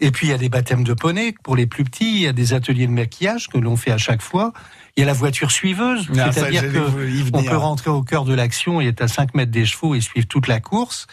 Et 0.01 0.11
puis 0.11 0.27
il 0.27 0.31
y 0.31 0.35
a 0.35 0.39
des 0.39 0.51
baptêmes 0.51 0.85
de 0.85 0.93
poney 0.93 1.35
pour 1.43 1.57
les 1.57 1.67
plus 1.67 1.85
petits, 1.85 2.17
il 2.17 2.21
y 2.23 2.27
a 2.27 2.35
des 2.35 2.53
ateliers 2.53 2.87
de 2.87 2.93
maquillage 2.93 3.49
que 3.49 3.57
l'on 3.57 3.77
fait 3.77 3.93
à 3.93 3.99
chaque 3.99 4.21
fois. 4.21 4.53
Il 4.97 5.01
y 5.01 5.03
a 5.05 5.07
la 5.07 5.13
voiture 5.15 5.51
suiveuse, 5.51 6.07
Ah, 6.19 6.31
c'est-à-dire 6.33 6.61
j'allais 6.63 6.79
vous 6.79 7.01
y 7.03 7.31
que 7.31 7.35
on 7.35 7.39
venir. 7.39 7.51
peut 7.53 7.57
rentrer 7.57 7.91
au 7.91 8.03
cœur 8.03 8.25
de 8.25 8.35
l'action 8.35 8.81
et 8.83 8.89
être 8.89 9.01
à 9.01 9.09
5 9.09 9.35
mètres 9.35 9.51
des 9.51 9.65
chevaux 9.65 9.95
et 9.95 10.01
suivre 10.03 10.27
toute 10.29 10.49
la 10.49 10.61
course. 10.61 11.07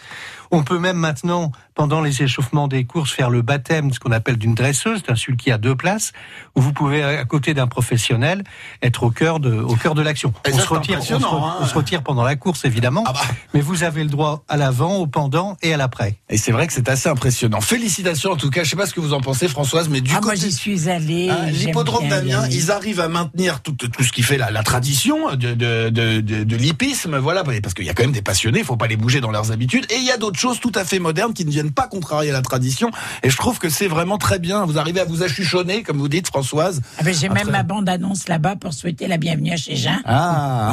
On 0.51 0.63
peut 0.63 0.79
même 0.79 0.97
maintenant, 0.97 1.51
pendant 1.75 2.01
les 2.01 2.23
échauffements 2.23 2.67
des 2.67 2.85
courses, 2.85 3.11
faire 3.11 3.29
le 3.29 3.41
baptême, 3.41 3.93
ce 3.93 3.99
qu'on 3.99 4.11
appelle 4.11 4.37
d'une 4.37 4.55
dresseuse, 4.55 5.03
d'un 5.03 5.15
sulky 5.15 5.51
à 5.51 5.57
deux 5.57 5.75
places, 5.75 6.11
où 6.55 6.61
vous 6.61 6.73
pouvez, 6.73 7.03
à 7.03 7.23
côté 7.25 7.53
d'un 7.53 7.67
professionnel, 7.67 8.43
être 8.81 9.03
au 9.03 9.11
cœur 9.11 9.39
de, 9.39 9.53
au 9.53 9.75
cœur 9.75 9.95
de 9.95 10.01
l'action. 10.01 10.33
On, 10.47 10.51
ça, 10.51 10.57
se 10.57 10.61
c'est 10.61 10.67
retire, 10.73 10.97
on, 10.99 11.01
se, 11.03 11.13
impressionnant, 11.13 11.39
re- 11.39 11.49
hein. 11.51 11.55
on 11.61 11.65
se 11.67 11.73
retire 11.75 12.01
pendant 12.03 12.23
la 12.23 12.35
course, 12.35 12.65
évidemment, 12.65 13.03
Ah 13.05 13.13
bah. 13.13 13.19
mais 13.53 13.61
vous 13.61 13.83
avez 13.83 14.03
le 14.03 14.09
droit 14.09 14.43
à 14.47 14.57
l'avant, 14.57 14.95
au 14.97 15.07
pendant 15.07 15.57
et 15.61 15.73
à 15.73 15.77
l'après. 15.77 16.17
Et 16.29 16.37
c'est 16.37 16.51
vrai 16.51 16.67
que 16.67 16.73
c'est 16.73 16.89
assez 16.89 17.09
impressionnant. 17.09 17.61
Félicitations 17.61 18.31
en 18.31 18.35
tout 18.37 18.49
cas. 18.49 18.63
Je 18.63 18.69
sais 18.71 18.75
pas 18.75 18.85
ce 18.87 18.93
que 18.93 18.99
vous 18.99 19.13
en 19.13 19.21
pensez, 19.21 19.47
Françoise, 19.47 19.87
mais 19.89 20.01
du 20.01 20.11
Ah, 20.15 20.19
moi, 20.21 20.31
côté 20.33 20.47
j'y 20.47 20.51
suis 20.51 20.89
allée. 20.89 21.29
Ah, 21.31 21.45
L'hippodrome 21.49 22.07
d'Amiens, 22.07 22.47
ils 22.49 22.71
arrivent 22.71 22.99
à 22.99 23.07
maintenir 23.07 23.61
tout, 23.61 23.73
tout 23.73 24.03
ce 24.03 24.11
qui 24.11 24.23
fait 24.23 24.37
la, 24.37 24.49
la 24.51 24.63
tradition 24.63 25.35
de, 25.35 25.53
de, 25.53 25.89
de, 25.89 26.21
de, 26.21 26.43
de 26.43 26.55
l'hippisme, 26.55 27.17
voilà, 27.17 27.43
parce 27.43 27.73
qu'il 27.73 27.85
y 27.85 27.89
a 27.89 27.93
quand 27.93 28.03
même 28.03 28.11
des 28.11 28.21
passionnés, 28.21 28.59
il 28.59 28.65
faut 28.65 28.75
pas 28.77 28.87
les 28.87 28.97
bouger 28.97 29.21
dans 29.21 29.31
leurs 29.31 29.51
habitudes, 29.51 29.85
et 29.91 29.95
il 29.97 30.05
y 30.05 30.11
a 30.11 30.17
d'autres 30.17 30.38
choses 30.39 30.60
tout 30.60 30.72
à 30.75 30.86
fait 30.86 31.00
modernes 31.00 31.34
qui 31.34 31.46
ne 31.46 31.51
viennent 31.51 31.72
pas 31.72 31.88
contrarier 31.88 32.31
la 32.31 32.41
tradition, 32.41 32.91
et 33.24 33.29
je 33.29 33.38
trouve 33.38 33.60
que 33.60 33.69
c'est 33.69 33.88
vraiment 33.88 34.17
très 34.17 34.39
bien. 34.39 34.65
Vous 34.65 34.77
arrivez 34.77 35.01
à 35.01 35.05
vous 35.05 35.24
achuchonner, 35.24 35.84
comme 35.84 35.98
vous 35.98 36.08
dites, 36.10 36.27
Françoise. 36.27 36.81
Ah 36.98 37.03
ben, 37.03 37.13
J'ai 37.13 37.27
Après- 37.27 37.43
même 37.43 37.51
ma 37.51 37.63
bande-annonce 37.63 38.27
là-bas 38.27 38.55
pour 38.55 38.74
souhaiter 38.74 39.08
la 39.08 39.17
bienvenue 39.17 39.51
à 39.51 39.58
chez 39.58 39.75
Jean. 39.75 39.98
Ah, 40.05 40.72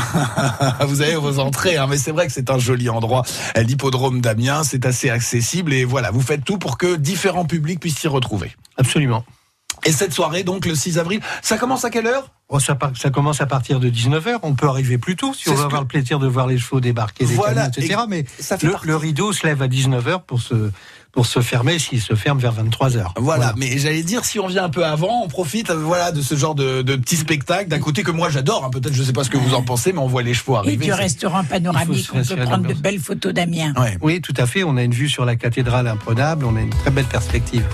vous 0.87 1.01
avez 1.03 1.17
vos 1.17 1.39
entrées, 1.39 1.77
hein, 1.77 1.87
mais 1.89 1.99
c'est 1.99 2.13
vrai 2.13 2.27
que 2.27 2.33
c'est 2.33 2.51
un 2.51 2.59
joli 2.59 2.89
endroit. 2.89 3.23
L'hippodrome 3.57 4.21
d'Amiens, 4.21 4.63
c'est 4.65 4.87
assez 4.87 5.11
accessible 5.11 5.73
et 5.73 5.85
voilà, 5.85 6.11
vous 6.11 6.21
faites 6.21 6.45
tout 6.45 6.59
pour 6.59 6.79
que 6.79 6.97
différents 6.97 7.45
publics 7.45 7.81
puissent 7.81 7.99
s'y 7.99 8.09
retrouver. 8.09 8.53
Absolument. 8.77 9.25
Et 9.85 9.93
cette 9.93 10.13
soirée, 10.13 10.43
donc 10.43 10.67
le 10.67 10.75
6 10.75 10.99
avril, 10.99 11.21
ça 11.43 11.59
commence 11.59 11.85
à 11.85 11.91
quelle 11.91 12.07
heure? 12.07 12.31
Oh, 12.49 12.61
ça, 12.61 12.77
par- 12.77 12.93
ça 12.97 13.11
commence 13.11 13.41
à 13.41 13.47
partir 13.47 13.81
de 13.81 13.89
19h. 13.91 14.39
On 14.43 14.55
peut 14.55 14.69
arriver 14.69 14.99
plus 14.99 15.17
tôt 15.17 15.35
si 15.35 15.49
on 15.49 15.55
veut 15.55 15.65
avoir 15.65 15.81
que- 15.81 15.85
le 15.85 15.89
plaisir 15.89 16.21
de 16.21 16.29
voir 16.29 16.47
les 16.47 16.59
chevaux 16.59 16.79
débarquer 16.81 17.25
des 17.25 17.35
Voilà, 17.35 17.69
camions, 17.69 17.87
etc. 17.89 18.01
et 18.05 18.09
Mais 18.09 18.25
ça 18.39 18.57
fait 18.57 18.67
le, 18.67 18.73
partie. 18.73 18.87
le 18.87 18.97
rideau 18.97 19.33
se 19.33 19.45
lève 19.45 19.63
à 19.63 19.67
19h 19.69 20.21
pour 20.23 20.41
se, 20.41 20.71
pour 21.11 21.27
se 21.27 21.41
fermer 21.41 21.81
s'il 21.81 22.01
se 22.01 22.15
ferme 22.15 22.39
vers 22.39 22.53
23h. 22.55 23.15
Voilà, 23.17 23.53
mais 23.57 23.77
j'allais 23.79 24.05
dire, 24.05 24.25
si 24.25 24.39
on 24.39 24.47
vient 24.47 24.63
un 24.63 24.69
peu 24.69 24.85
avant, 24.87 25.23
on 25.25 25.29
profite 25.29 25.71
euh, 25.71 25.75
voilà, 25.75 26.13
de 26.13 26.23
ce 26.23 26.37
genre 26.37 26.55
de, 26.55 26.83
de 26.83 26.95
petit 26.95 27.17
spectacle, 27.17 27.69
d'un 27.69 27.81
côté 27.81 28.05
que 28.05 28.13
moi 28.13 28.31
j'adore, 28.31 28.65
hein, 28.65 28.71
peut-être 28.71 28.95
je 28.95 29.03
sais 29.03 29.13
pas 29.13 29.25
ce 29.25 29.31
que 29.31 29.39
vous 29.39 29.55
en 29.55 29.63
pensez, 29.63 29.93
mais 29.93 29.99
on 29.99 30.07
voit 30.07 30.23
les 30.23 30.35
chevaux 30.35 30.55
Et 30.55 30.59
arriver. 30.59 30.85
du 30.85 30.93
c'est- 30.93 30.95
restaurant 30.95 31.43
panoramique, 31.43 32.09
on 32.15 32.23
peut 32.23 32.37
prendre 32.37 32.69
de 32.69 32.75
belles 32.75 33.01
photos 33.01 33.35
d'Amiens. 33.35 33.75
Ouais. 33.77 33.99
Oui, 34.03 34.21
tout 34.21 34.35
à 34.37 34.47
fait. 34.47 34.63
On 34.63 34.77
a 34.77 34.85
une 34.85 34.95
vue 34.95 35.09
sur 35.09 35.25
la 35.25 35.35
cathédrale 35.35 35.89
imprenable. 35.89 36.45
On 36.45 36.55
a 36.55 36.61
une 36.61 36.71
très 36.71 36.93
belle 36.93 37.07
perspective. 37.07 37.65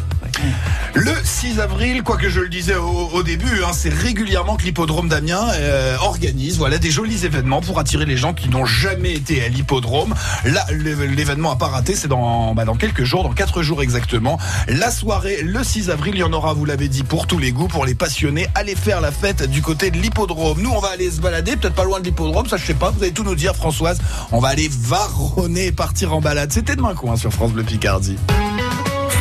Le 0.94 1.12
6 1.24 1.60
avril, 1.60 2.02
quoique 2.02 2.28
je 2.28 2.40
le 2.40 2.48
disais 2.48 2.74
au, 2.76 3.22
début, 3.22 3.62
hein, 3.64 3.70
c'est 3.72 3.92
régulièrement 3.92 4.56
que 4.56 4.64
l'hippodrome 4.64 5.08
d'Amiens 5.08 5.46
euh, 5.54 5.96
organise 6.00 6.58
voilà, 6.58 6.78
des 6.78 6.90
jolis 6.90 7.24
événements 7.24 7.60
pour 7.60 7.78
attirer 7.78 8.04
les 8.04 8.16
gens 8.16 8.34
qui 8.34 8.48
n'ont 8.50 8.66
jamais 8.66 9.14
été 9.14 9.42
à 9.44 9.48
l'hippodrome. 9.48 10.14
Là, 10.44 10.64
l'é- 10.70 10.94
l'événement 11.08 11.52
à 11.52 11.56
pas 11.56 11.68
rater, 11.68 11.94
c'est 11.94 12.08
dans, 12.08 12.54
bah, 12.54 12.64
dans 12.64 12.74
quelques 12.76 13.04
jours, 13.04 13.22
dans 13.22 13.32
4 13.32 13.62
jours 13.62 13.82
exactement. 13.82 14.38
La 14.68 14.90
soirée, 14.90 15.42
le 15.42 15.64
6 15.64 15.88
avril, 15.90 16.14
il 16.16 16.20
y 16.20 16.24
en 16.24 16.32
aura, 16.32 16.52
vous 16.52 16.64
l'avez 16.64 16.88
dit, 16.88 17.02
pour 17.04 17.26
tous 17.26 17.38
les 17.38 17.52
goûts, 17.52 17.68
pour 17.68 17.86
les 17.86 17.94
passionnés. 17.94 18.46
Allez 18.54 18.74
faire 18.74 19.00
la 19.00 19.12
fête 19.12 19.42
du 19.48 19.62
côté 19.62 19.90
de 19.90 19.96
l'hippodrome. 19.98 20.60
Nous, 20.60 20.70
on 20.70 20.80
va 20.80 20.88
aller 20.88 21.10
se 21.10 21.20
balader, 21.20 21.56
peut-être 21.56 21.74
pas 21.74 21.84
loin 21.84 22.00
de 22.00 22.04
l'hippodrome, 22.04 22.46
ça 22.48 22.56
je 22.58 22.66
sais 22.66 22.74
pas, 22.74 22.90
vous 22.90 23.02
allez 23.02 23.12
tout 23.12 23.24
nous 23.24 23.34
dire, 23.34 23.54
Françoise. 23.56 23.98
On 24.30 24.40
va 24.40 24.48
aller 24.48 24.68
varronner 24.70 25.66
et 25.66 25.72
partir 25.72 26.12
en 26.14 26.20
balade. 26.20 26.52
C'était 26.52 26.76
demain 26.76 26.94
coin 26.94 27.16
sur 27.16 27.32
France 27.32 27.52
Bleu 27.52 27.62
Picardie. 27.62 28.16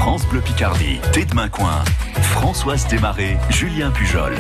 France 0.02 0.26
Bleu 0.26 0.42
Picardie, 0.42 1.00
Tête 1.14 1.36
Main 1.36 1.48
Coin. 1.48 1.84
Françoise 2.24 2.88
Desmarais, 2.88 3.38
Julien 3.52 3.92
Pujol. 3.92 4.34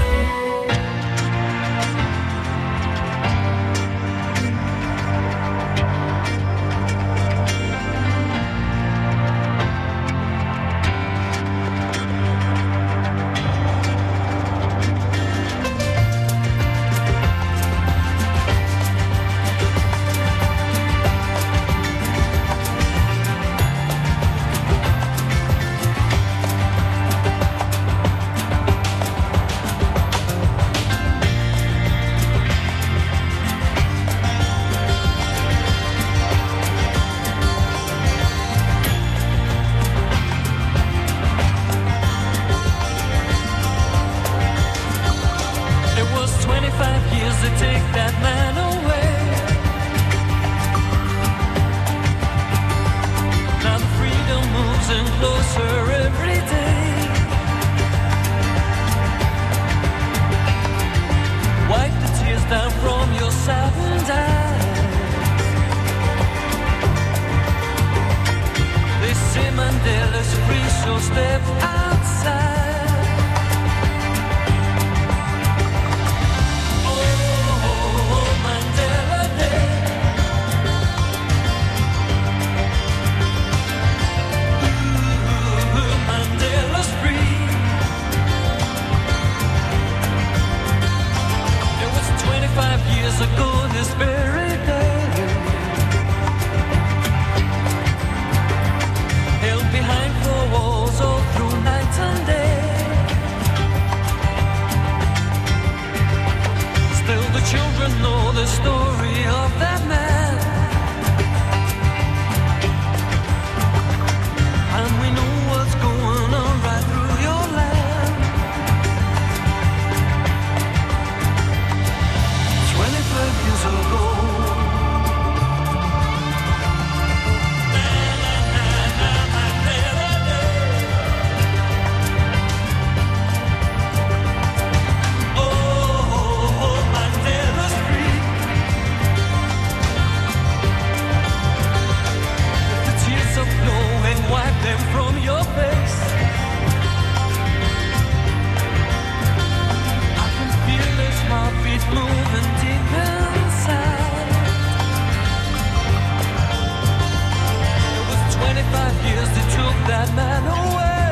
25 158.71 159.05
years 159.05 159.29
that 159.35 159.47
took 159.57 159.77
that 159.91 160.07
man 160.15 160.43
away. 160.47 161.11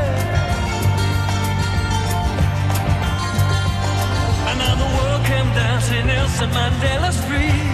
And 4.49 4.59
now 4.59 4.75
the 4.83 4.89
world 4.97 5.25
came 5.25 5.49
dancing, 5.53 6.07
Nelson 6.07 6.49
Mandela's 6.51 7.19
free. 7.25 7.68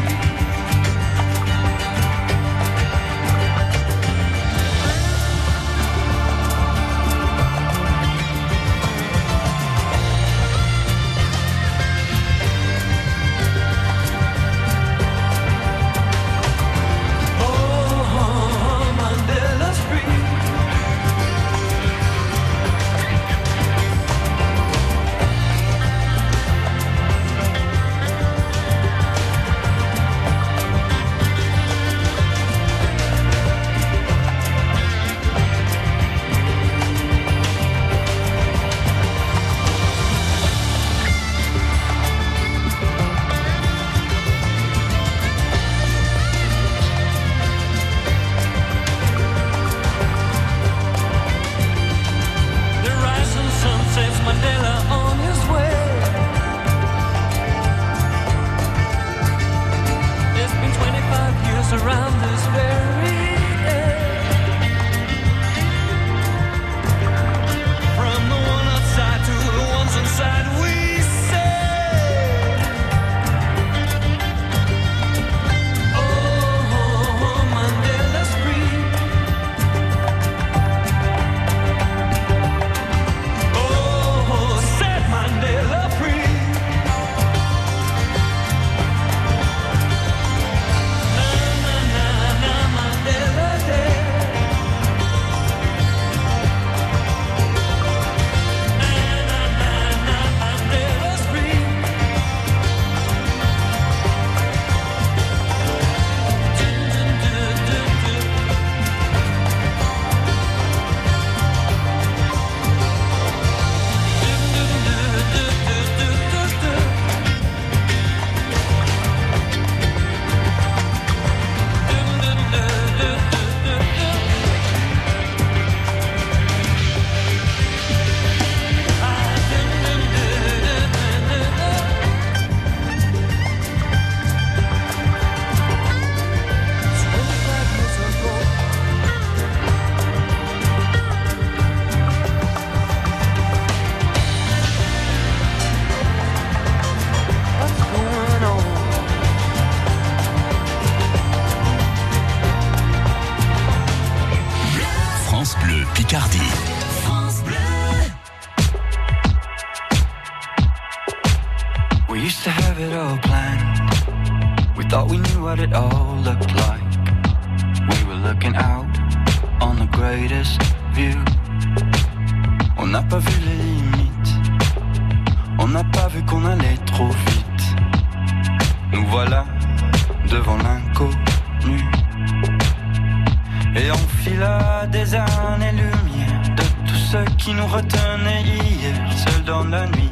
Retenait 187.75 188.43
hier, 188.43 188.95
seul 189.23 189.43
dans 189.43 189.65
la 189.65 189.85
nuit. 189.87 190.11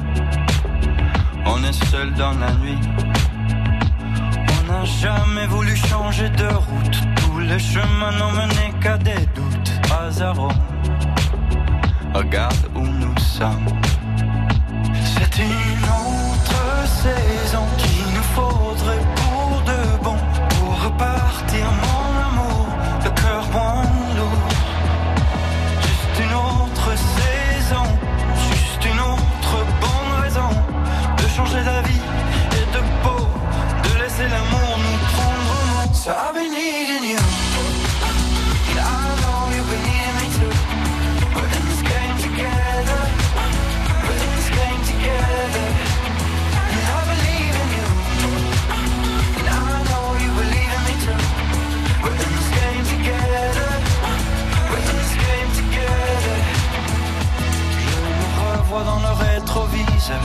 On 1.46 1.64
est 1.64 1.86
seul 1.86 2.14
dans 2.14 2.34
la 2.44 2.52
nuit. 2.62 2.82
On 4.56 4.72
n'a 4.72 4.86
jamais 4.86 5.48
voulu 5.48 5.76
changer 5.76 6.30
de 6.30 6.48
route. 6.48 6.98
Tous 7.16 7.40
les 7.40 7.60
chemins 7.60 8.14
n'ont 8.20 8.32
mené 8.32 8.66
qu'à 8.82 8.98
des 8.98 9.26
doutes. 9.36 9.72
Hasard, 9.92 10.50
regarde 12.14 12.66
où 12.76 12.86
nous 12.86 13.18
sommes. 13.20 13.68
C'est 15.14 15.36
une 15.40 15.86
autre 16.02 16.64
saison 17.04 17.66
qu'il 17.78 18.06
nous 18.16 18.30
faudrait 18.38 19.06
pour 19.16 19.62
de 19.70 20.04
bon. 20.04 20.18
Pour 20.56 20.74
repartir, 20.86 21.66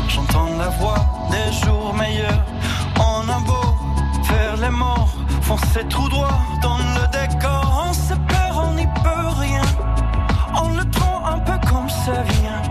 J'entends 0.09 0.51
la 0.59 0.69
voix 0.69 1.05
des 1.31 1.53
jours 1.65 1.95
meilleurs. 1.95 2.45
On 2.99 3.29
a 3.29 3.41
beau 3.41 3.77
faire 4.25 4.57
les 4.57 4.71
morts, 4.71 5.15
foncer 5.43 5.85
tout 5.89 6.09
droit 6.09 6.41
dans 6.63 6.79
le 6.79 7.05
décor. 7.13 7.87
On 7.89 7.93
se 7.93 8.15
perd, 8.15 8.57
on 8.57 8.73
n'y 8.75 8.87
peut 8.87 9.29
rien. 9.39 9.63
On 10.55 10.69
le 10.77 10.85
prend 10.91 11.25
un 11.27 11.39
peu 11.41 11.59
comme 11.69 11.89
ça 11.89 12.23
vient. 12.23 12.68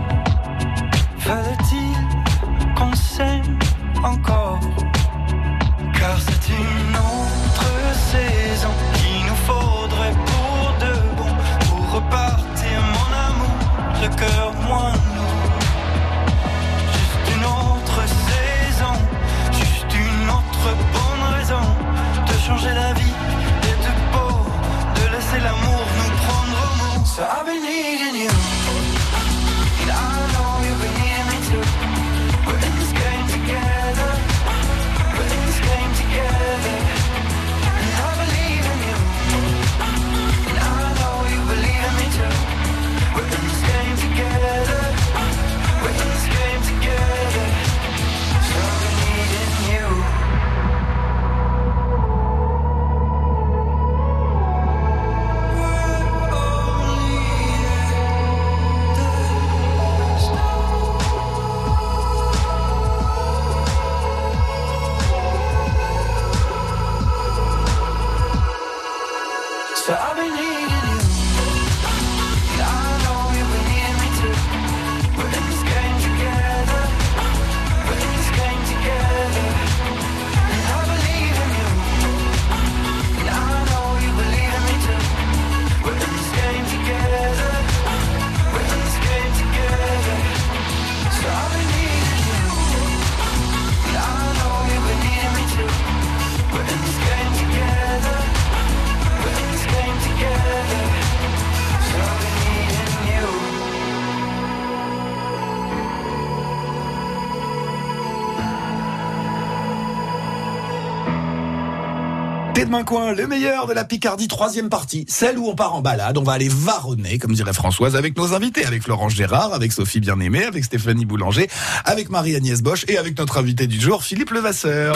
Coin, 112.68 113.14
le 113.14 113.26
meilleur 113.26 113.66
de 113.66 113.72
la 113.72 113.84
Picardie, 113.84 114.28
troisième 114.28 114.68
partie, 114.68 115.04
celle 115.08 115.38
où 115.38 115.48
on 115.48 115.54
part 115.54 115.74
en 115.74 115.80
balade, 115.80 116.18
on 116.18 116.22
va 116.22 116.32
aller 116.32 116.50
varonner, 116.50 117.18
comme 117.18 117.32
dirait 117.32 117.54
Françoise, 117.54 117.96
avec 117.96 118.16
nos 118.16 118.34
invités, 118.34 118.64
avec 118.66 118.82
Florence 118.82 119.14
Gérard, 119.14 119.54
avec 119.54 119.72
Sophie 119.72 120.00
Bien-Aimée, 120.00 120.44
avec 120.44 120.64
Stéphanie 120.64 121.06
Boulanger, 121.06 121.48
avec 121.86 122.10
Marie-Agnès 122.10 122.62
Bosch 122.62 122.84
et 122.86 122.98
avec 122.98 123.18
notre 123.18 123.38
invité 123.38 123.66
du 123.66 123.80
jour, 123.80 124.04
Philippe 124.04 124.30
Levasseur. 124.30 124.94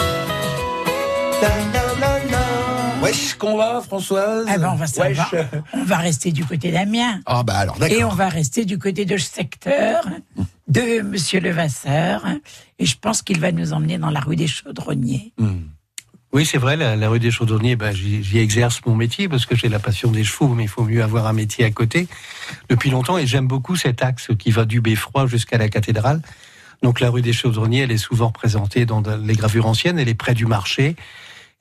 Wesh, 3.01 3.33
qu'on 3.33 3.57
va, 3.57 3.81
Françoise 3.81 4.45
Ah 4.47 4.57
ben, 4.59 4.69
on 4.73 4.75
va, 4.75 4.85
Wesh. 4.85 5.17
on 5.73 5.83
va 5.83 5.97
rester 5.97 6.31
du 6.31 6.45
côté 6.45 6.71
d'Amiens. 6.71 7.21
Ah 7.25 7.43
bah 7.43 7.55
alors, 7.57 7.77
d'accord. 7.77 7.97
Et 7.97 8.03
on 8.03 8.13
va 8.13 8.29
rester 8.29 8.65
du 8.65 8.77
côté 8.77 9.03
de 9.03 9.17
ce 9.17 9.29
secteur 9.29 10.07
de 10.67 11.01
Monsieur 11.01 11.41
Levasseur. 11.41 12.23
Et 12.79 12.85
je 12.85 12.97
pense 12.97 13.21
qu'il 13.23 13.39
va 13.39 13.51
nous 13.51 13.73
emmener 13.73 13.97
dans 13.97 14.11
la 14.11 14.21
rue 14.21 14.37
des 14.37 14.47
Chaudronniers. 14.47 15.33
Oui, 16.33 16.47
c'est 16.47 16.57
vrai, 16.57 16.75
la, 16.75 17.09
rue 17.09 17.19
des 17.19 17.29
Chaudronniers, 17.29 17.75
ben, 17.75 17.95
j'y 17.95 18.39
exerce 18.39 18.81
mon 18.87 18.95
métier 18.95 19.29
parce 19.29 19.45
que 19.45 19.55
j'ai 19.55 19.69
la 19.69 19.77
passion 19.77 20.09
des 20.09 20.23
chevaux, 20.23 20.47
mais 20.47 20.63
il 20.63 20.67
faut 20.67 20.83
mieux 20.83 21.03
avoir 21.03 21.27
un 21.27 21.33
métier 21.33 21.63
à 21.63 21.69
côté 21.69 22.07
depuis 22.69 22.89
longtemps 22.89 23.19
et 23.19 23.27
j'aime 23.27 23.45
beaucoup 23.45 23.75
cet 23.75 24.01
axe 24.01 24.29
qui 24.39 24.49
va 24.49 24.65
du 24.65 24.81
Beffroi 24.81 25.27
jusqu'à 25.27 25.59
la 25.59 25.69
cathédrale. 25.69 26.23
Donc 26.81 27.01
la 27.01 27.11
rue 27.11 27.21
des 27.21 27.33
Chaudronniers, 27.33 27.81
elle 27.81 27.91
est 27.91 27.99
souvent 27.99 28.27
représentée 28.27 28.87
dans 28.87 29.03
les 29.23 29.35
gravures 29.35 29.67
anciennes, 29.67 29.99
elle 29.99 30.09
est 30.09 30.15
près 30.15 30.33
du 30.33 30.47
marché. 30.47 30.95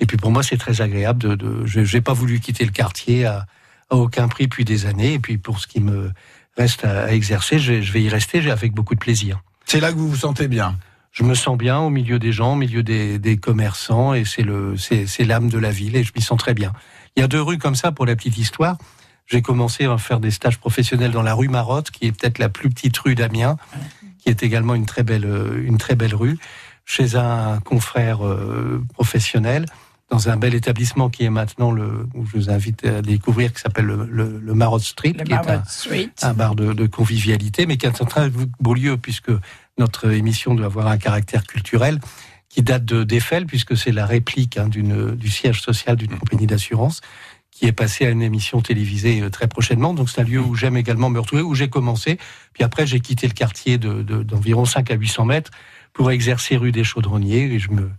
Et 0.00 0.06
puis 0.06 0.16
pour 0.16 0.30
moi, 0.30 0.42
c'est 0.42 0.56
très 0.56 0.80
agréable 0.80 1.36
je 1.66 1.84
j'ai 1.84 2.00
pas 2.00 2.14
voulu 2.14 2.40
quitter 2.40 2.64
le 2.64 2.72
quartier 2.72 3.26
à, 3.26 3.46
aucun 3.90 4.26
prix 4.26 4.44
depuis 4.44 4.64
des 4.64 4.86
années. 4.86 5.12
Et 5.12 5.18
puis 5.18 5.36
pour 5.36 5.60
ce 5.60 5.66
qui 5.66 5.80
me 5.80 6.12
reste 6.56 6.86
à, 6.86 7.12
exercer, 7.12 7.58
je, 7.58 7.82
je 7.82 7.92
vais 7.92 8.00
y 8.00 8.08
rester 8.08 8.50
avec 8.50 8.72
beaucoup 8.72 8.94
de 8.94 9.00
plaisir. 9.00 9.42
C'est 9.66 9.80
là 9.80 9.92
que 9.92 9.98
vous 9.98 10.08
vous 10.08 10.16
sentez 10.16 10.48
bien. 10.48 10.78
Je 11.12 11.24
me 11.24 11.34
sens 11.34 11.58
bien 11.58 11.78
au 11.78 11.90
milieu 11.90 12.18
des 12.18 12.32
gens, 12.32 12.54
au 12.54 12.56
milieu 12.56 12.82
des, 12.82 13.18
des 13.18 13.36
commerçants, 13.36 14.14
et 14.14 14.24
c'est 14.24 14.42
le, 14.42 14.76
c'est, 14.78 15.24
l'âme 15.24 15.50
de 15.50 15.58
la 15.58 15.70
ville, 15.70 15.94
et 15.94 16.04
je 16.04 16.12
m'y 16.16 16.22
sens 16.22 16.38
très 16.38 16.54
bien. 16.54 16.72
Il 17.16 17.20
y 17.20 17.22
a 17.22 17.28
deux 17.28 17.42
rues 17.42 17.58
comme 17.58 17.74
ça 17.74 17.92
pour 17.92 18.06
la 18.06 18.16
petite 18.16 18.38
histoire. 18.38 18.78
J'ai 19.26 19.42
commencé 19.42 19.84
à 19.84 19.98
faire 19.98 20.20
des 20.20 20.30
stages 20.30 20.58
professionnels 20.58 21.10
dans 21.10 21.22
la 21.22 21.34
rue 21.34 21.48
Marotte, 21.48 21.90
qui 21.90 22.06
est 22.06 22.12
peut-être 22.12 22.38
la 22.38 22.48
plus 22.48 22.70
petite 22.70 22.96
rue 22.96 23.14
d'Amiens, 23.14 23.58
qui 24.18 24.30
est 24.30 24.42
également 24.42 24.74
une 24.74 24.86
très 24.86 25.02
belle, 25.02 25.28
une 25.62 25.76
très 25.76 25.96
belle 25.96 26.14
rue, 26.14 26.38
chez 26.86 27.14
un 27.14 27.60
confrère 27.60 28.26
euh, 28.26 28.82
professionnel, 28.94 29.66
dans 30.10 30.30
un 30.30 30.36
bel 30.38 30.54
établissement 30.54 31.10
qui 31.10 31.24
est 31.24 31.30
maintenant 31.30 31.72
le, 31.72 32.06
où 32.14 32.24
je 32.26 32.36
vous 32.36 32.50
invite 32.50 32.86
à 32.86 33.02
découvrir, 33.02 33.52
qui 33.52 33.60
s'appelle 33.60 33.86
le, 33.86 34.06
le, 34.10 34.40
le 34.40 34.54
Marotte 34.54 34.82
Street, 34.82 35.14
Le 35.18 35.24
qui 35.24 35.32
est 35.32 35.50
un, 35.50 35.62
un 36.28 36.34
bar 36.34 36.54
de, 36.54 36.72
de 36.72 36.86
convivialité, 36.86 37.66
mais 37.66 37.76
qui 37.76 37.84
est 37.84 38.02
un 38.02 38.04
très 38.06 38.30
beau 38.60 38.74
lieu 38.74 38.96
puisque 38.96 39.30
notre 39.78 40.10
émission 40.12 40.54
doit 40.54 40.66
avoir 40.66 40.86
un 40.88 40.98
caractère 40.98 41.44
culturel, 41.44 41.98
qui 42.48 42.62
date 42.62 42.84
de 42.84 43.02
d'Eiffel, 43.04 43.46
puisque 43.46 43.76
c'est 43.76 43.92
la 43.92 44.04
réplique 44.06 44.58
hein, 44.58 44.68
d'une 44.68 45.14
du 45.14 45.30
siège 45.30 45.62
social 45.62 45.96
d'une 45.96 46.18
compagnie 46.18 46.46
d'assurance 46.46 47.00
qui 47.50 47.66
est 47.66 47.72
passée 47.72 48.06
à 48.06 48.10
une 48.10 48.22
émission 48.22 48.60
télévisée 48.62 49.20
euh, 49.20 49.28
très 49.30 49.46
prochainement. 49.46 49.92
Donc 49.92 50.08
c'est 50.08 50.22
un 50.22 50.24
lieu 50.24 50.40
où 50.40 50.54
j'aime 50.54 50.76
également 50.76 51.10
me 51.10 51.20
retrouver, 51.20 51.42
où 51.42 51.54
j'ai 51.54 51.68
commencé. 51.68 52.18
Puis 52.54 52.64
après, 52.64 52.86
j'ai 52.86 52.98
quitté 53.00 53.26
le 53.26 53.34
quartier 53.34 53.76
de- 53.76 54.02
de- 54.02 54.22
d'environ 54.22 54.64
5 54.64 54.90
à 54.90 54.94
800 54.94 55.26
mètres 55.26 55.50
pour 55.92 56.10
exercer 56.10 56.56
rue 56.56 56.72
des 56.72 56.82
Chaudronniers 56.84 57.44
et 57.52 57.58
je 57.58 57.70
me 57.70 57.90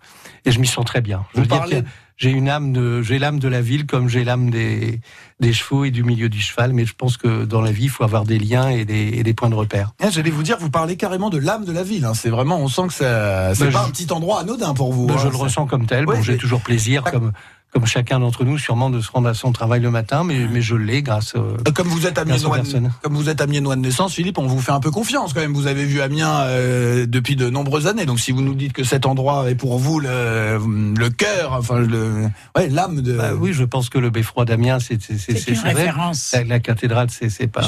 et 0.46 0.52
je 0.52 0.60
m'y 0.60 0.66
sens 0.68 0.86
très 0.86 1.02
bien. 1.02 1.24
Je 1.36 1.42
Vous 1.42 1.48
parlez- 1.48 1.84
j'ai 2.24 2.30
une 2.32 2.48
âme 2.48 2.72
de 2.72 3.02
j'ai 3.02 3.20
l'âme 3.20 3.38
de 3.40 3.48
la 3.50 3.62
ville 3.62 3.86
comme 3.86 4.08
j'ai 4.08 4.24
l'âme 4.24 4.50
des 4.50 5.02
des 5.42 5.52
chevaux 5.52 5.84
et 5.84 5.92
du 5.92 6.04
milieu 6.04 6.30
du 6.30 6.40
cheval, 6.40 6.72
mais 6.72 6.86
je 6.86 6.94
pense 6.96 7.18
que 7.18 7.44
dans 7.44 7.60
la 7.62 7.72
vie, 7.72 7.84
il 7.86 7.90
faut 7.90 8.06
avoir 8.06 8.24
des 8.24 8.40
liens 8.40 8.70
et 8.70 8.86
des, 8.86 9.12
et 9.16 9.24
des 9.24 9.34
points 9.34 9.50
de 9.50 9.56
repère. 9.56 9.92
Eh, 10.02 10.10
J'allais 10.10 10.30
vous 10.30 10.42
dire, 10.44 10.58
vous 10.58 10.70
parlez 10.70 10.96
carrément 10.96 11.30
de 11.30 11.38
l'âme 11.38 11.66
de 11.66 11.74
la 11.74 11.84
ville. 11.84 12.06
hein. 12.06 12.14
C'est 12.14 12.30
vraiment, 12.30 12.60
on 12.62 12.70
sent 12.70 12.88
que 12.88 12.94
ça, 12.94 13.54
c'est 13.56 13.66
Bah, 13.66 13.72
pas 13.72 13.84
je- 13.84 13.88
un 13.90 13.92
petit 13.92 14.10
endroit 14.14 14.40
anodin 14.40 14.74
pour 14.74 14.94
vous. 14.94 15.08
Hein. 15.12 15.18
je 15.22 15.28
le 15.28 15.34
Ça- 15.34 15.40
ressens 15.40 15.66
comme 15.68 15.86
tel. 15.86 16.06
Ouais, 16.08 16.16
bon, 16.16 16.22
j'ai 16.22 16.38
toujours 16.38 16.62
plaisir, 16.62 17.04
comme, 17.04 17.34
comme 17.74 17.86
chacun 17.88 18.20
d'entre 18.20 18.44
nous, 18.46 18.58
sûrement 18.60 18.90
de 18.92 19.02
se 19.02 19.12
rendre 19.12 19.28
à 19.30 19.34
son 19.34 19.52
travail 19.52 19.82
le 19.82 19.90
matin, 19.90 20.24
mais, 20.24 20.48
mais 20.52 20.62
je 20.62 20.76
l'ai 20.76 21.02
grâce. 21.02 21.34
euh, 21.36 21.58
Euh, 21.68 21.72
Comme 21.74 21.88
vous 21.88 22.06
êtes 22.06 22.18
amiénois, 22.20 22.58
comme 23.02 23.16
vous 23.16 23.30
êtes 23.30 23.42
amiénois 23.42 23.76
de 23.76 23.82
naissance, 23.82 24.14
Philippe, 24.14 24.38
on 24.38 24.46
vous 24.46 24.60
fait 24.62 24.72
un 24.72 24.80
peu 24.80 24.92
confiance 24.92 25.34
quand 25.34 25.40
même. 25.42 25.54
Vous 25.54 25.66
avez 25.68 25.84
vu 25.86 26.00
Amiens 26.02 26.42
euh, 26.42 27.06
depuis 27.08 27.36
de 27.36 27.50
nombreuses 27.50 27.88
années, 27.88 28.06
donc 28.06 28.20
si 28.20 28.32
vous 28.32 28.42
nous 28.42 28.54
dites 28.54 28.74
que 28.74 28.84
cet 28.84 29.06
endroit 29.08 29.50
est 29.50 29.56
pour 29.56 29.80
vous 29.80 30.00
le, 30.00 30.60
le 30.98 31.10
cœur, 31.10 31.54
enfin 31.54 31.80
le, 31.80 32.28
ouais, 32.56 32.70
l'âme 32.70 33.02
de. 33.02 33.14
Bah 33.14 33.32
oui, 33.36 33.54
je 33.54 33.64
pense 33.64 33.90
que 33.90 33.98
le 33.98 34.10
beffroi 34.12 34.46
d'Amiens, 34.46 34.80
c'est 34.80 35.02
c'est 35.02 35.18
une 35.48 35.56
référence. 35.76 36.32
La, 36.34 36.44
la 36.44 36.60
cathédrale, 36.60 37.08
c'est 37.10 37.30
c'est 37.30 37.48
pas. 37.48 37.62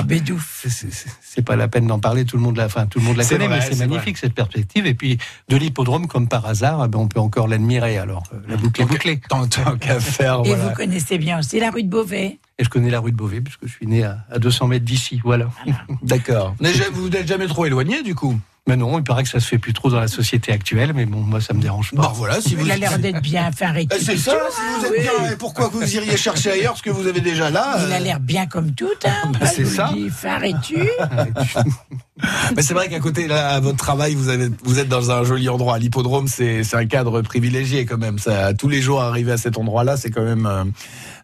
C'est- 0.69 1.41
pas 1.41 1.55
la 1.57 1.67
peine 1.67 1.85
d'en 1.87 1.99
parler. 1.99 2.25
Tout 2.25 2.37
le 2.37 2.43
monde 2.43 2.55
la, 2.57 2.65
enfin, 2.65 2.85
tout 2.85 2.99
le 2.99 3.05
monde 3.05 3.17
la 3.17 3.23
connaît, 3.25 3.47
vrai, 3.47 3.59
mais 3.59 3.61
c'est 3.65 3.75
magnifique 3.87 4.17
cette 4.17 4.33
perspective. 4.33 4.85
Et 4.87 4.93
puis 4.93 5.17
de 5.49 5.57
l'hippodrome, 5.57 6.07
comme 6.07 6.27
par 6.29 6.45
hasard, 6.45 6.81
eh 6.85 6.87
ben, 6.87 6.97
on 6.99 7.07
peut 7.07 7.19
encore 7.19 7.47
l'admirer. 7.47 7.97
Alors 7.97 8.23
euh, 8.33 8.37
la 8.47 8.55
boucle 8.55 8.81
est 8.81 8.85
bouclée. 8.85 9.19
Tant, 9.27 9.45
tant 9.47 9.75
faire, 9.99 10.41
Et 10.45 10.49
voilà. 10.49 10.63
vous 10.69 10.73
connaissez 10.75 11.17
bien 11.17 11.39
aussi 11.39 11.59
la 11.59 11.69
rue 11.71 11.83
de 11.83 11.89
Beauvais. 11.89 12.39
Et 12.57 12.63
je 12.63 12.69
connais 12.69 12.89
la 12.89 12.99
rue 12.99 13.11
de 13.11 13.17
Beauvais 13.17 13.41
puisque 13.41 13.65
je 13.67 13.71
suis 13.71 13.87
né 13.87 14.03
à, 14.03 14.19
à 14.31 14.39
200 14.39 14.67
mètres 14.67 14.85
d'ici. 14.85 15.19
Voilà. 15.23 15.49
D'accord. 16.03 16.55
Mais 16.61 16.73
ja- 16.73 16.85
Vous 16.93 17.09
n'êtes 17.09 17.27
jamais 17.27 17.47
trop 17.47 17.65
éloigné 17.65 18.01
du 18.03 18.15
coup. 18.15 18.39
Mais 18.67 18.75
non, 18.75 18.97
il 18.97 19.03
paraît 19.03 19.21
que 19.21 19.29
ça 19.29 19.39
se 19.39 19.47
fait 19.47 19.59
plus 19.59 19.73
trop 19.73 19.91
dans 19.91 19.99
la 19.99 20.07
société 20.07 20.51
actuelle, 20.51 20.91
mais 20.95 21.05
bon, 21.05 21.19
moi 21.19 21.39
ça 21.39 21.53
me 21.53 21.61
dérange 21.61 21.91
pas. 21.91 22.01
Bah 22.01 22.11
voilà, 22.15 22.41
si 22.41 22.55
vous. 22.55 22.65
Il 22.65 22.71
a 22.71 22.77
l'air 22.77 22.97
d'être 22.97 23.21
bien 23.21 23.51
fin 23.51 23.73
Eh. 23.75 23.87
C'est 23.99 24.17
ça, 24.17 24.33
si 24.49 24.61
vous 24.79 24.85
êtes 24.87 24.91
oui. 24.91 25.01
bien, 25.01 25.31
et 25.31 25.35
pourquoi 25.35 25.67
vous 25.67 25.83
iriez 25.95 26.17
chercher 26.17 26.51
ailleurs 26.51 26.75
ce 26.75 26.81
que 26.81 26.89
vous 26.89 27.05
avez 27.05 27.21
déjà 27.21 27.51
là 27.51 27.77
Il 27.85 27.93
a 27.93 27.97
euh, 27.97 27.99
l'air 27.99 28.19
bien 28.19 28.47
comme 28.47 28.71
tout. 28.71 28.89
Hein. 29.05 29.31
Bah, 29.39 29.45
c'est 29.45 29.65
ça. 29.65 29.91
rétu. 30.37 30.89
Mais 32.55 32.61
c'est 32.63 32.73
vrai 32.73 32.89
qu'à 32.89 32.99
côté 32.99 33.27
là, 33.27 33.49
à 33.49 33.59
votre 33.59 33.77
travail, 33.77 34.15
vous 34.15 34.29
avez, 34.29 34.49
vous 34.63 34.79
êtes 34.79 34.87
dans 34.87 35.11
un 35.11 35.23
joli 35.23 35.47
endroit. 35.47 35.77
L'hippodrome, 35.77 36.27
c'est, 36.27 36.63
un 36.73 36.85
cadre 36.87 37.21
privilégié 37.21 37.85
quand 37.85 37.97
même. 37.97 38.17
Ça, 38.17 38.53
tous 38.55 38.69
les 38.69 38.81
jours 38.81 39.01
arriver 39.01 39.33
à 39.33 39.37
cet 39.37 39.57
endroit-là, 39.59 39.95
c'est 39.97 40.09
quand 40.09 40.23
même. 40.23 40.45
euh, 40.45 40.63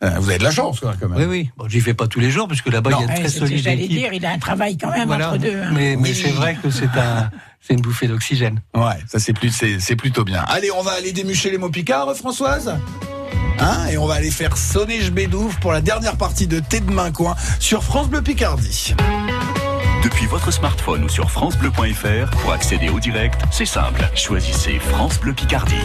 vous 0.02 0.30
avez 0.30 0.38
de 0.40 0.44
la 0.44 0.52
chance, 0.52 0.80
quand 0.82 1.08
même. 1.10 1.18
Oui, 1.20 1.26
oui. 1.26 1.50
Bon, 1.58 1.68
j'y 1.68 1.80
vais 1.80 1.94
pas 1.94 2.08
tous 2.08 2.20
les 2.20 2.32
jours 2.32 2.48
puisque 2.48 2.68
là-bas 2.70 2.90
il 2.94 3.02
y 3.02 3.04
a 3.04 3.08
très 3.14 3.24
c'est 3.24 3.30
ce 3.30 3.34
que 3.36 3.40
solide 3.48 3.64
J'allais 3.64 3.88
dire, 3.88 4.12
il 4.14 4.26
a 4.26 4.32
un 4.32 4.40
travail 4.40 4.78
quand 4.78 4.90
même 4.92 5.08
Voilà. 5.08 5.30
entre 5.30 5.38
deux. 5.38 5.62
hein. 5.62 5.70
Mais, 5.74 5.96
mais 5.96 6.10
Oui. 6.10 6.16
c'est 6.16 6.32
vrai 6.32 6.58
que 6.62 6.70
c'est 6.72 6.86
un, 6.98 7.30
c'est 7.62 7.74
une 7.76 7.82
bouffée 7.82 8.08
d'oxygène. 8.08 8.62
Ouais, 8.76 8.98
ça 9.08 9.20
c'est 9.20 9.34
plus, 9.34 9.52
c'est, 9.52 9.96
plutôt 9.96 10.24
bien. 10.24 10.44
Allez, 10.48 10.72
on 10.72 10.82
va 10.82 10.92
aller 10.92 11.12
démucher 11.12 11.52
les 11.52 11.58
mots 11.58 11.70
picards, 11.70 12.16
Françoise. 12.16 12.76
Hein 13.60 13.86
et 13.92 13.98
on 14.00 14.08
va 14.08 14.16
aller 14.16 14.32
faire 14.32 14.58
sonner 14.58 15.02
je 15.02 15.12
bédouffe 15.12 15.60
pour 15.60 15.72
la 15.72 15.82
dernière 15.82 16.18
partie 16.18 16.48
de 16.48 16.60
Thé 16.60 16.80
de 16.80 16.90
main 16.92 17.12
coin 17.12 17.36
sur 17.60 17.84
France 17.84 18.10
Bleu 18.10 18.24
Picardie. 18.24 18.96
Depuis 20.04 20.26
votre 20.26 20.50
smartphone 20.52 21.04
ou 21.04 21.10
sur 21.10 21.30
francebleu.fr, 21.30 22.30
pour 22.42 22.54
accéder 22.54 22.90
au 22.90 23.00
direct, 23.00 23.40
c'est 23.52 23.68
simple. 23.68 24.02
Choisissez 24.16 24.80
France 24.80 25.20
Bleu 25.20 25.34
Picardie. 25.34 25.76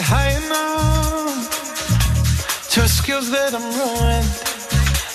High 0.00 0.30
enough 0.36 1.50
to 2.70 2.82
excuse 2.82 3.30
that 3.30 3.52
I'm 3.52 3.62
ruined? 3.78 4.30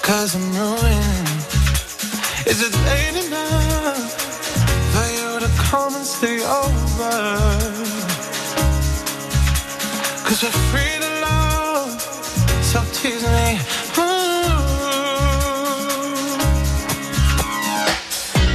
Cause 0.01 0.35
I'm 0.35 0.51
ruined. 0.51 1.27
Is 2.45 2.61
it 2.61 2.73
late 2.89 3.15
enough 3.25 4.11
for 4.91 5.07
you 5.17 5.39
to 5.39 5.47
come 5.57 5.95
and 5.95 6.05
stay 6.05 6.43
over? 6.43 7.37
Cause 10.25 10.43
we're 10.43 10.59
free 10.71 10.99
to 10.99 11.09
love, 11.21 12.01
so 12.61 12.83
tease 12.91 13.23
me. 13.23 13.59
Ooh. 13.97 14.03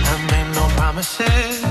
I 0.04 0.14
made 0.30 0.50
no 0.54 0.64
promises. 0.76 1.67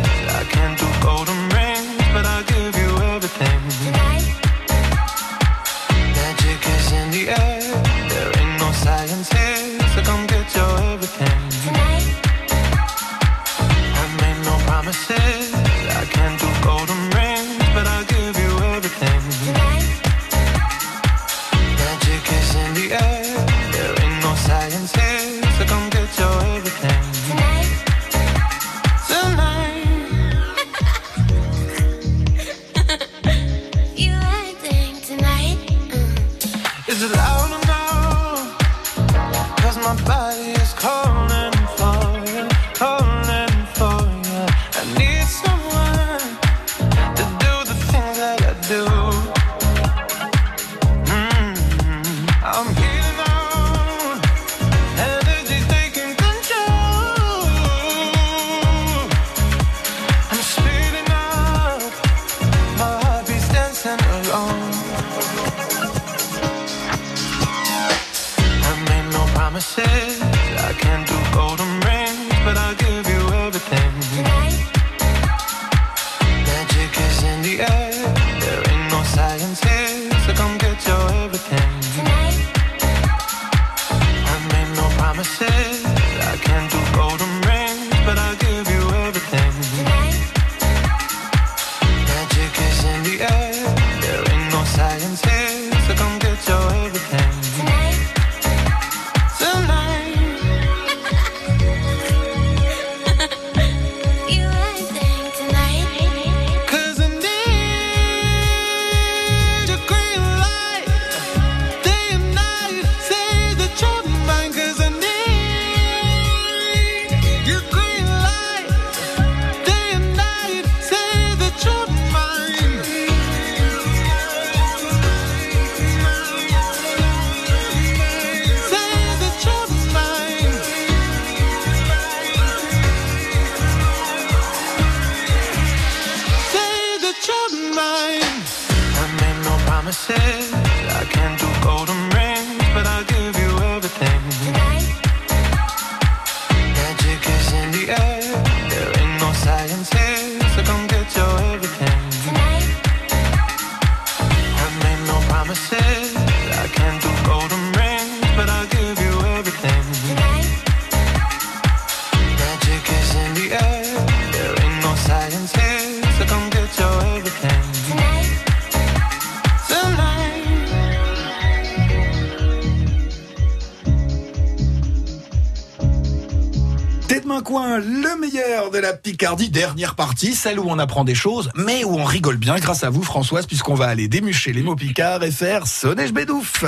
Main 177.28 177.42
coin, 177.42 177.80
le 177.80 178.20
meilleur 178.20 178.72
de 178.72 178.78
la 178.78 178.94
Picardie, 178.94 179.50
dernière 179.50 179.96
partie, 179.96 180.34
celle 180.34 180.60
où 180.60 180.66
on 180.68 180.80
apprend 180.80 181.04
des 181.04 181.14
choses, 181.14 181.52
mais 181.56 181.84
où 181.84 181.96
on 181.96 182.06
rigole 182.06 182.38
bien 182.38 182.56
grâce 182.56 182.86
à 182.86 182.90
vous 182.90 183.04
Françoise, 183.04 183.46
puisqu'on 183.46 183.76
va 183.76 183.88
aller 183.88 184.08
démucher 184.08 184.54
les 184.54 184.64
mots 184.64 184.76
picards 184.78 185.24
et 185.24 185.32
faire 185.32 185.68
sonner 185.68 186.10
bédouf. 186.12 186.64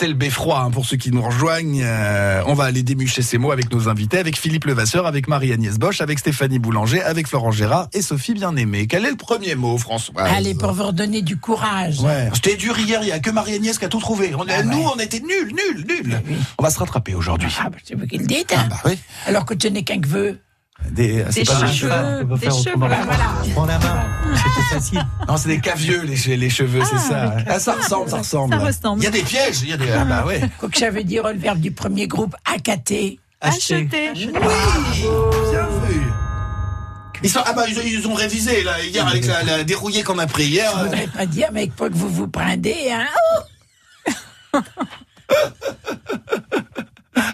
Le 0.00 0.06
c'est 0.06 0.12
le 0.12 0.14
beffroi, 0.18 0.60
hein, 0.62 0.70
pour 0.70 0.86
ceux 0.86 0.96
qui 0.96 1.10
nous 1.10 1.20
rejoignent. 1.20 1.82
Euh, 1.84 2.42
on 2.46 2.54
va 2.54 2.64
aller 2.64 2.82
démucher 2.82 3.20
ces 3.20 3.36
mots 3.36 3.52
avec 3.52 3.70
nos 3.70 3.90
invités, 3.90 4.16
avec 4.16 4.38
Philippe 4.38 4.64
Levasseur, 4.64 5.04
avec 5.06 5.28
Marie-Agnès 5.28 5.78
Bosch, 5.78 6.00
avec 6.00 6.18
Stéphanie 6.18 6.58
Boulanger, 6.58 7.02
avec 7.02 7.26
Florent 7.28 7.50
Gérard 7.50 7.88
et 7.92 8.00
Sophie 8.00 8.32
Bien-Aimée. 8.32 8.86
Quel 8.86 9.04
est 9.04 9.10
le 9.10 9.16
premier 9.16 9.56
mot, 9.56 9.76
Françoise 9.76 10.26
Allez, 10.34 10.54
pour 10.54 10.72
vous 10.72 10.84
redonner 10.84 11.20
du 11.20 11.36
courage. 11.36 12.00
Ouais, 12.00 12.30
c'était 12.32 12.56
dur 12.56 12.78
hier, 12.78 13.00
il 13.02 13.06
n'y 13.06 13.12
a 13.12 13.18
que 13.18 13.30
Marie-Agnès 13.30 13.76
qui 13.78 13.84
a 13.84 13.88
tout 13.88 14.00
trouvé. 14.00 14.34
On, 14.34 14.46
Ah 14.48 14.62
nous, 14.62 14.78
ouais. 14.78 14.84
on 14.96 14.98
était 15.00 15.20
nuls, 15.20 15.52
nuls, 15.52 15.84
nuls. 15.86 16.22
On 16.58 16.62
va 16.62 16.70
se 16.70 16.78
rattraper 16.78 17.14
aujourd'hui. 17.14 17.54
Ah, 17.60 17.68
bah, 17.68 17.76
c'est 17.84 17.94
vous 17.94 18.06
qui 18.06 18.16
le 18.16 18.24
dites. 18.26 18.54
hein. 18.56 18.68
bah 18.70 18.80
oui. 18.86 18.98
Alors 19.26 19.44
que 19.44 19.52
ce 19.60 19.68
n'est 19.68 19.82
qu'un 19.82 20.00
vœu. 20.00 20.38
Des, 20.90 21.24
c'est 21.30 21.44
pas 21.44 21.54
des 21.66 21.72
cheveux. 21.72 22.26
Peut 22.26 22.36
faire 22.36 22.56
autrement. 22.58 22.88
Prends 23.54 23.66
la 23.66 23.78
main. 23.78 24.04
C'était 24.34 24.74
facile. 24.74 25.06
Non, 25.28 25.36
c'est 25.36 25.48
des 25.48 25.60
cavieux, 25.60 26.02
les, 26.02 26.16
che- 26.16 26.36
les 26.36 26.50
cheveux, 26.50 26.82
c'est 26.84 26.98
ça. 26.98 27.36
Ah, 27.46 27.60
ça 27.60 27.74
ressemble, 27.74 28.10
ça 28.10 28.18
ressemble. 28.18 28.54
Ça 28.54 28.60
ressemble. 28.60 29.00
Il 29.00 29.04
y 29.04 29.08
a 29.08 29.10
des 29.10 29.22
pièges, 29.22 29.62
il 29.62 29.68
y 29.68 29.72
a 29.72 29.76
des. 29.76 29.90
Ah, 29.90 30.04
bah 30.04 30.24
ouais. 30.26 30.40
Quoi 30.58 30.68
que 30.68 30.78
ça 30.78 30.90
veut 30.90 31.04
dire 31.04 31.28
le 31.28 31.38
verbe 31.38 31.60
du 31.60 31.70
premier 31.70 32.06
groupe, 32.08 32.34
acheter. 32.44 33.20
Acheter. 33.40 33.88
Oui, 34.14 34.28
bien 35.50 35.66
vu. 35.86 36.02
Ils 37.22 37.28
sont, 37.30 37.40
ah 37.44 37.52
bah 37.52 37.64
ils, 37.68 37.78
ont- 37.78 37.82
ils 37.84 38.08
ont 38.08 38.14
révisé 38.14 38.62
là 38.62 38.82
hier 38.82 39.06
avec 39.06 39.26
la, 39.26 39.42
la 39.42 39.62
dérouillée 39.64 40.02
qu'on 40.02 40.18
a 40.18 40.26
pris 40.26 40.44
hier. 40.44 40.72
Je 40.78 40.84
voudrais 40.84 41.06
pas 41.06 41.26
dire, 41.26 41.48
mais 41.52 41.66
pas 41.68 41.88
que 41.88 41.94
vous 41.94 42.08
vous 42.08 42.28
prendez, 42.28 42.90
hein. 42.92 43.06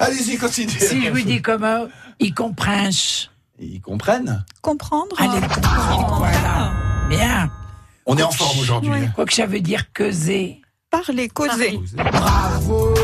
Allez-y, 0.01 0.36
continuez. 0.36 0.78
Si 0.78 1.03
je 1.05 1.11
vous 1.11 1.20
dis 1.22 1.40
comment, 1.40 1.86
ils 2.20 2.34
comprennent. 2.34 2.90
Ils 3.59 3.81
comprennent 3.81 4.45
Comprendre. 4.63 5.17
Allez, 5.19 5.41
comprendre. 5.41 6.17
Voilà. 6.19 6.73
Bien. 7.09 7.51
On 8.05 8.17
est 8.17 8.23
en 8.23 8.31
forme 8.31 8.59
aujourd'hui. 8.59 8.91
Quoi 9.15 9.25
que 9.25 9.33
ça 9.35 9.47
veut 9.47 9.61
dire 9.61 9.93
causer. 9.93 10.61
Parler, 10.91 11.29
causer. 11.29 11.79
Bravo. 11.95 12.95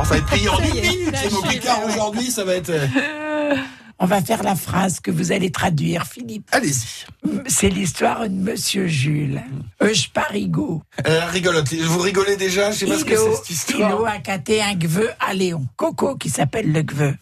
Oh, 0.00 0.04
ça 0.04 0.10
va 0.10 0.16
être 0.18 0.26
payé 0.26 0.48
en 0.48 0.56
Ça 0.56 0.64
y 0.66 0.70
une 0.70 0.76
est, 0.76 0.88
minute, 0.90 1.12
la 1.12 1.22
les 1.24 1.30
mots 1.30 1.42
picards 1.42 1.84
ouais. 1.86 1.92
aujourd'hui, 1.92 2.30
ça 2.30 2.44
va 2.44 2.54
être. 2.54 2.70
euh, 2.70 3.56
On 3.98 4.06
va 4.06 4.20
faire 4.22 4.42
la 4.44 4.54
phrase 4.54 5.00
que 5.00 5.10
vous 5.10 5.32
allez 5.32 5.50
traduire, 5.50 6.04
Philippe. 6.06 6.48
Allez-y. 6.52 7.04
C'est 7.48 7.68
l'histoire 7.68 8.20
de 8.22 8.28
Monsieur 8.34 8.86
Jules. 8.86 9.42
Euge 9.82 10.10
Parigot. 10.10 10.82
Euh, 11.06 11.24
rigolote. 11.26 11.72
Vous 11.74 11.98
rigolez 12.00 12.36
déjà? 12.36 12.70
Je 12.70 12.78
sais 12.80 12.86
pas 12.86 12.98
ce 12.98 13.04
que 13.04 13.16
c'est 13.16 13.34
cette 13.36 13.50
histoire. 13.50 14.00
Il 14.02 14.06
a 14.06 14.18
caté 14.20 14.62
un 14.62 14.74
gveu 14.74 15.10
à 15.18 15.34
Léon. 15.34 15.66
Coco 15.76 16.14
qui 16.16 16.30
s'appelle 16.30 16.70
le 16.72 16.82
gveu. 16.82 17.14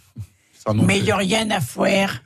Mais 0.75 1.01
n'y 1.01 1.13
a 1.13 1.17
rien 1.17 1.49
à 1.53 1.61
faire 1.61 2.23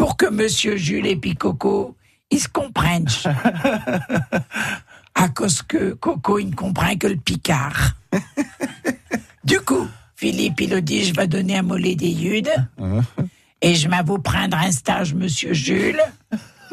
pour 0.00 0.16
que 0.16 0.24
Monsieur 0.24 0.78
Jules 0.78 1.06
et 1.06 1.14
puis 1.14 1.34
Coco, 1.34 1.94
ils 2.30 2.40
se 2.40 2.48
comprennent. 2.48 3.04
à 5.14 5.28
cause 5.28 5.60
que 5.60 5.92
Coco, 5.92 6.38
il 6.38 6.48
ne 6.48 6.54
comprend 6.54 6.96
que 6.96 7.06
le 7.06 7.16
Picard. 7.16 7.96
du 9.44 9.60
coup, 9.60 9.86
Philippe, 10.16 10.62
il 10.62 10.72
a 10.72 10.80
dit, 10.80 11.04
je 11.04 11.12
vais 11.12 11.28
donner 11.28 11.58
un 11.58 11.62
mollet 11.62 11.96
des 11.96 12.08
Yudes 12.08 12.50
et 13.60 13.74
je 13.74 13.90
vais 13.90 14.02
vous 14.02 14.18
prendre 14.18 14.56
un 14.56 14.72
stage, 14.72 15.12
Monsieur 15.12 15.52
Jules, 15.52 16.02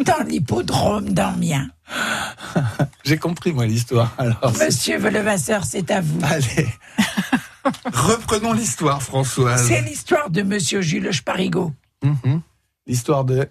dans 0.06 0.24
l'hippodrome 0.26 1.10
d'Amiens. 1.10 1.70
J'ai 3.04 3.18
compris, 3.18 3.52
moi, 3.52 3.66
l'histoire. 3.66 4.16
Alors, 4.18 4.54
Monsieur 4.58 5.00
Velevasseur, 5.00 5.66
c'est 5.66 5.92
à 5.92 6.00
vous. 6.00 6.22
allez. 6.24 6.70
Reprenons 7.92 8.54
l'histoire, 8.54 9.04
Françoise. 9.04 9.68
C'est 9.68 9.82
l'histoire 9.82 10.30
de 10.30 10.44
Monsieur 10.44 10.80
Jules 10.80 11.14
Sparigot. 11.14 11.74
Mhm. 12.02 12.42
L'histoire 12.88 13.26
de 13.26 13.50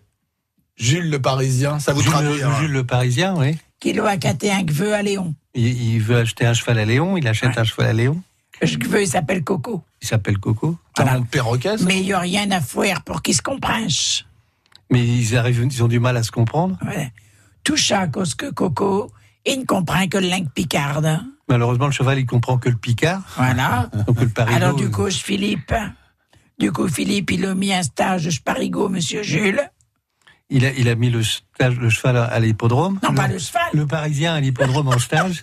Jules 0.76 1.10
le 1.10 1.20
Parisien. 1.20 1.78
Ça 1.78 1.92
vous 1.92 2.00
Jules, 2.00 2.10
traduit 2.10 2.42
hein 2.42 2.52
Jules 2.60 2.72
le 2.72 2.84
Parisien, 2.84 3.34
oui. 3.36 3.56
qui 3.80 3.98
a 3.98 4.16
caté 4.16 4.50
un 4.50 4.62
gveu 4.62 4.94
à 4.94 5.02
Léon. 5.02 5.34
Il, 5.54 5.94
il 5.94 6.00
veut 6.00 6.16
acheter 6.16 6.46
un 6.46 6.54
cheval 6.54 6.78
à 6.78 6.84
Léon, 6.84 7.16
il 7.16 7.28
achète 7.28 7.56
un 7.56 7.64
cheval 7.64 7.88
à 7.88 7.92
Léon. 7.92 8.20
Le 8.62 8.76
gveu, 8.76 9.02
il 9.02 9.08
s'appelle 9.08 9.44
Coco. 9.44 9.84
Il 10.02 10.08
s'appelle 10.08 10.38
Coco. 10.38 10.76
Un 10.98 11.04
nom 11.04 11.20
de 11.20 11.26
perroquet, 11.26 11.76
ça 11.76 11.84
Mais 11.84 12.00
il 12.00 12.06
n'y 12.06 12.12
a 12.12 12.20
rien 12.20 12.50
à 12.50 12.60
faire 12.60 13.02
pour 13.02 13.22
qu'ils 13.22 13.34
se 13.34 13.42
comprennent. 13.42 13.88
Mais 14.90 15.04
ils 15.04 15.36
arrivent, 15.36 15.66
ils 15.70 15.82
ont 15.84 15.88
du 15.88 16.00
mal 16.00 16.16
à 16.16 16.22
se 16.22 16.30
comprendre. 16.30 16.78
Ouais. 16.86 17.12
Tout 17.64 17.76
ça 17.76 18.00
à 18.00 18.06
cause 18.06 18.34
que 18.34 18.50
Coco, 18.50 19.10
il 19.44 19.60
ne 19.60 19.64
comprend 19.64 20.06
que 20.08 20.18
le 20.18 20.28
langue 20.28 20.48
picarde. 20.50 21.20
Malheureusement, 21.48 21.86
le 21.86 21.92
cheval, 21.92 22.18
il 22.18 22.26
comprend 22.26 22.58
que 22.58 22.68
le 22.68 22.76
Picard. 22.76 23.22
Voilà. 23.36 23.90
Donc 24.06 24.20
le. 24.20 24.30
Alors 24.52 24.74
du 24.74 24.90
coup, 24.90 25.08
je 25.08 25.18
Philippe, 25.18 25.72
du 26.58 26.72
coup 26.72 26.88
Philippe, 26.88 27.30
il 27.32 27.44
a 27.46 27.54
mis 27.54 27.72
un 27.72 27.82
stage 27.82 28.30
je 28.30 28.40
Parigot, 28.40 28.88
Monsieur 28.88 29.22
Jules. 29.22 29.68
il 30.50 30.64
a, 30.64 30.70
il 30.72 30.88
a 30.88 30.94
mis 30.94 31.10
le, 31.10 31.22
stage, 31.22 31.76
le 31.78 31.90
cheval 31.90 32.16
à, 32.16 32.38
l'hippodrome. 32.40 32.98
Non, 33.02 33.14
pas 33.14 33.28
le 33.28 33.38
cheval. 33.38 33.68
Le 33.72 33.86
Parisien 33.86 34.34
à 34.34 34.40
l'hippodrome 34.40 34.88
en 34.88 34.98
stage. 34.98 35.42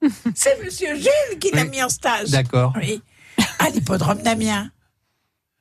C'est 0.34 0.62
Monsieur 0.64 0.94
Jules 0.96 1.38
qui 1.40 1.50
l'a 1.52 1.62
Oui. 1.62 1.70
mis 1.70 1.82
en 1.82 1.88
stage. 1.88 2.30
D'accord. 2.30 2.72
Oui. 2.76 3.02
À 3.58 3.70
l'hippodrome 3.70 4.22
d'Amiens. 4.22 4.70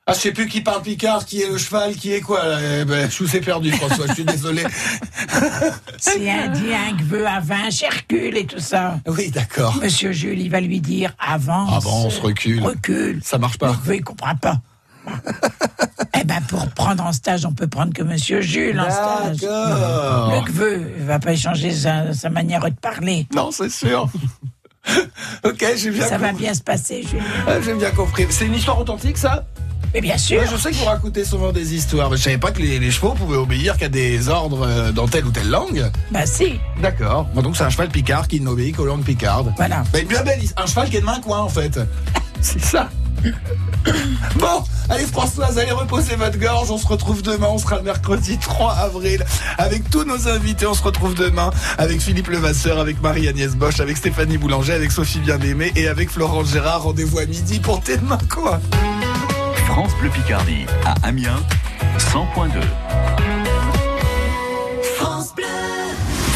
Ah, 0.10 0.14
je 0.14 0.20
sais 0.20 0.32
plus 0.32 0.48
qui 0.48 0.62
parle 0.62 0.82
Picard, 0.84 1.26
qui 1.26 1.42
est 1.42 1.50
le 1.50 1.58
cheval, 1.58 1.94
qui 1.94 2.14
est 2.14 2.22
quoi. 2.22 2.46
là. 2.48 2.60
Eh 2.82 2.86
ben, 2.86 3.12
je 3.12 3.24
vous 3.24 3.36
ai 3.36 3.42
perdu, 3.42 3.72
François. 3.74 4.08
Je 4.08 4.14
suis 4.14 4.24
désolé. 4.24 4.64
C'est 5.98 6.30
un 6.32 6.44
indien 6.46 6.96
qui 6.98 7.04
veut 7.04 7.28
à 7.28 7.42
20 7.42 7.70
Hercule 7.82 8.38
et 8.38 8.46
tout 8.46 8.60
ça. 8.60 9.02
Oui, 9.06 9.32
d'accord. 9.32 9.76
Monsieur 9.82 10.14
Jules, 10.14 10.40
il 10.40 10.50
va 10.50 10.62
lui 10.62 10.80
dire 10.80 11.14
avance. 11.20 11.86
Avance, 11.86 12.20
recule. 12.20 12.64
Recule. 12.64 13.20
Ça 13.22 13.38
marche 13.38 13.58
pas. 13.58 13.74
Gveu, 13.74 13.96
il 13.98 14.04
comprend 14.04 14.36
pas. 14.36 14.62
Eh 16.20 16.24
ben, 16.24 16.42
pour 16.48 16.68
prendre 16.70 17.04
en 17.04 17.14
stage, 17.14 17.46
on 17.46 17.54
peut 17.54 17.68
prendre 17.68 17.94
que 17.94 18.04
Monsieur 18.04 18.42
Jules 18.42 18.80
en 18.80 18.90
stage. 18.90 19.38
D'accord. 19.38 20.32
Le 20.32 20.52
gveu, 20.52 20.92
il 21.00 21.06
va 21.06 21.20
pas 21.20 21.36
changer 21.36 21.72
sa, 21.72 22.14
sa 22.14 22.30
manière 22.30 22.64
de 22.64 22.76
parler. 22.76 23.28
Non, 23.36 23.52
c'est 23.52 23.70
sûr. 23.70 24.10
ok, 25.44 25.66
j'ai 25.76 25.92
bien 25.92 26.08
Ça 26.08 26.18
va 26.18 26.32
bien 26.32 26.54
se 26.54 26.62
passer, 26.62 27.04
Jules. 27.04 27.22
Ah, 27.48 27.60
J'ai 27.64 27.74
bien 27.74 27.92
compris. 27.92 28.26
C'est 28.30 28.46
une 28.46 28.56
histoire 28.56 28.80
authentique, 28.80 29.18
ça? 29.18 29.46
Mais 29.94 30.02
bien 30.02 30.18
sûr. 30.18 30.42
Ouais, 30.42 30.48
Je 30.52 30.58
sais 30.58 30.72
que 30.72 30.76
vous 30.76 30.86
racontez 30.86 31.24
souvent 31.24 31.52
des 31.52 31.74
histoires, 31.74 32.10
mais 32.10 32.18
je 32.18 32.24
savais 32.24 32.38
pas 32.38 32.52
que 32.52 32.62
les, 32.62 32.78
les 32.80 32.92
chevaux 32.92 33.14
pouvaient 33.14 33.38
obéir 33.38 33.78
qu'à 33.78 33.90
des 33.90 34.28
ordres 34.28 34.68
euh, 34.68 34.92
dans 34.92 35.08
telle 35.08 35.26
ou 35.26 35.32
telle 35.32 35.50
langue. 35.50 35.90
Bah 36.12 36.26
si. 36.26 36.60
D'accord. 36.82 37.26
Bon, 37.34 37.42
donc 37.42 37.56
c'est 37.56 37.64
un 37.64 37.70
cheval 37.70 37.90
picard 37.90 38.28
qui 38.28 38.42
n'obéit 38.42 38.76
qu'aux 38.76 38.86
langues 38.86 39.04
picardes. 39.04 39.54
Voilà. 39.56 39.84
Bah, 39.94 40.00
bien 40.08 40.24
belle, 40.24 40.42
un 40.58 40.66
cheval 40.66 40.90
qui 40.90 40.98
est 40.98 41.02
de 41.02 41.06
main 41.06 41.20
coin 41.22 41.40
en 41.40 41.50
fait. 41.50 41.80
C'est 42.42 42.62
ça. 42.62 42.90
Bon, 44.40 44.64
allez 44.90 45.06
Françoise, 45.06 45.58
allez 45.58 45.72
reposer 45.72 46.16
votre 46.16 46.38
gorge. 46.38 46.70
On 46.70 46.78
se 46.78 46.88
retrouve 46.88 47.22
demain. 47.22 47.48
On 47.50 47.58
sera 47.58 47.78
le 47.78 47.84
mercredi 47.84 48.38
3 48.38 48.74
avril 48.74 49.26
avec 49.58 49.90
tous 49.90 50.04
nos 50.04 50.28
invités. 50.28 50.68
On 50.68 50.74
se 50.74 50.84
retrouve 50.84 51.16
demain 51.16 51.50
avec 51.78 52.02
Philippe 52.02 52.28
Levasseur, 52.28 52.80
avec 52.80 53.02
Marie-Agnès 53.02 53.56
Bosch, 53.56 53.80
avec 53.80 53.98
Stéphanie 53.98 54.38
Boulanger, 54.38 54.74
avec 54.74 54.92
Sophie 54.92 55.20
Bien-Aimée 55.20 55.72
et 55.76 55.88
avec 55.88 56.10
Florence 56.10 56.52
Gérard. 56.52 56.84
Rendez-vous 56.84 57.20
à 57.20 57.26
midi 57.26 57.60
pour 57.60 57.82
T'es 57.82 57.98
demain 57.98 58.20
quoi. 58.30 58.60
France 59.68 59.92
Bleu 60.00 60.10
Picardie 60.10 60.66
à 60.86 60.96
Amiens 61.08 61.42
100.2. 61.98 62.50
France 64.96 65.34
Bleu. 65.36 65.46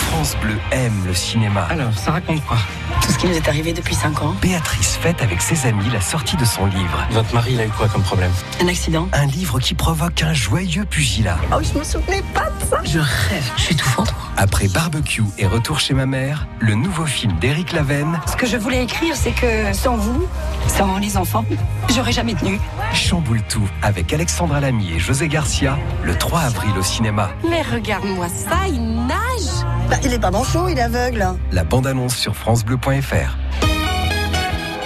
France 0.09 0.35
Bleu 0.41 0.55
aime 0.71 1.03
le 1.05 1.13
cinéma. 1.13 1.67
Alors, 1.69 1.93
ça 1.97 2.11
raconte 2.11 2.43
quoi? 2.45 2.57
Tout 3.01 3.11
ce 3.11 3.17
qui 3.17 3.27
nous 3.27 3.35
est 3.35 3.47
arrivé 3.47 3.73
depuis 3.73 3.95
5 3.95 4.21
ans. 4.21 4.35
Béatrice 4.41 4.95
fête 4.95 5.21
avec 5.21 5.41
ses 5.41 5.65
amis 5.67 5.89
la 5.91 6.01
sortie 6.01 6.37
de 6.37 6.45
son 6.45 6.65
livre. 6.65 7.05
Votre 7.11 7.33
mari, 7.33 7.53
il 7.53 7.59
a 7.59 7.65
eu 7.65 7.69
quoi 7.69 7.87
comme 7.87 8.03
problème 8.03 8.31
Un 8.61 8.67
accident. 8.67 9.07
Un 9.13 9.25
livre 9.25 9.59
qui 9.59 9.73
provoque 9.73 10.21
un 10.23 10.33
joyeux 10.33 10.85
pugilat. 10.85 11.37
Oh, 11.51 11.57
je 11.61 11.77
me 11.77 11.83
souvenais 11.83 12.23
pas 12.33 12.49
de 12.49 12.69
ça. 12.69 12.81
Je 12.83 12.99
rêve. 12.99 13.51
Je 13.57 13.61
suis 13.61 13.75
tout 13.75 13.87
fendre. 13.87 14.13
Après 14.37 14.67
Barbecue 14.67 15.23
et 15.37 15.45
Retour 15.45 15.79
chez 15.79 15.93
ma 15.93 16.05
mère, 16.05 16.47
le 16.59 16.73
nouveau 16.75 17.05
film 17.05 17.37
d'Éric 17.39 17.73
Lavenne 17.73 18.19
Ce 18.27 18.35
que 18.35 18.45
je 18.47 18.57
voulais 18.57 18.83
écrire, 18.83 19.15
c'est 19.15 19.31
que 19.33 19.73
sans 19.73 19.97
vous, 19.97 20.25
sans 20.67 20.97
les 20.97 21.17
enfants, 21.17 21.45
j'aurais 21.93 22.11
jamais 22.11 22.33
tenu. 22.33 22.59
chamboule 22.93 23.41
tout 23.49 23.67
avec 23.81 24.13
Alexandra 24.13 24.59
Lamy 24.59 24.93
et 24.93 24.99
José 24.99 25.27
Garcia 25.27 25.77
le 26.03 26.15
3 26.15 26.39
avril 26.41 26.71
au 26.77 26.83
cinéma. 26.83 27.29
Mais 27.49 27.61
regarde-moi 27.61 28.27
ça, 28.29 28.67
il 28.67 28.81
nage. 29.07 29.65
Bah, 29.89 29.97
il 30.03 30.13
est 30.13 30.19
pas 30.19 30.31
manchot, 30.31 30.69
il 30.69 30.77
est 30.77 30.81
aveugle. 30.81 31.25
La 31.51 31.63
bande-annonce 31.63 32.15
sur 32.15 32.35
francebleu.fr. 32.35 33.70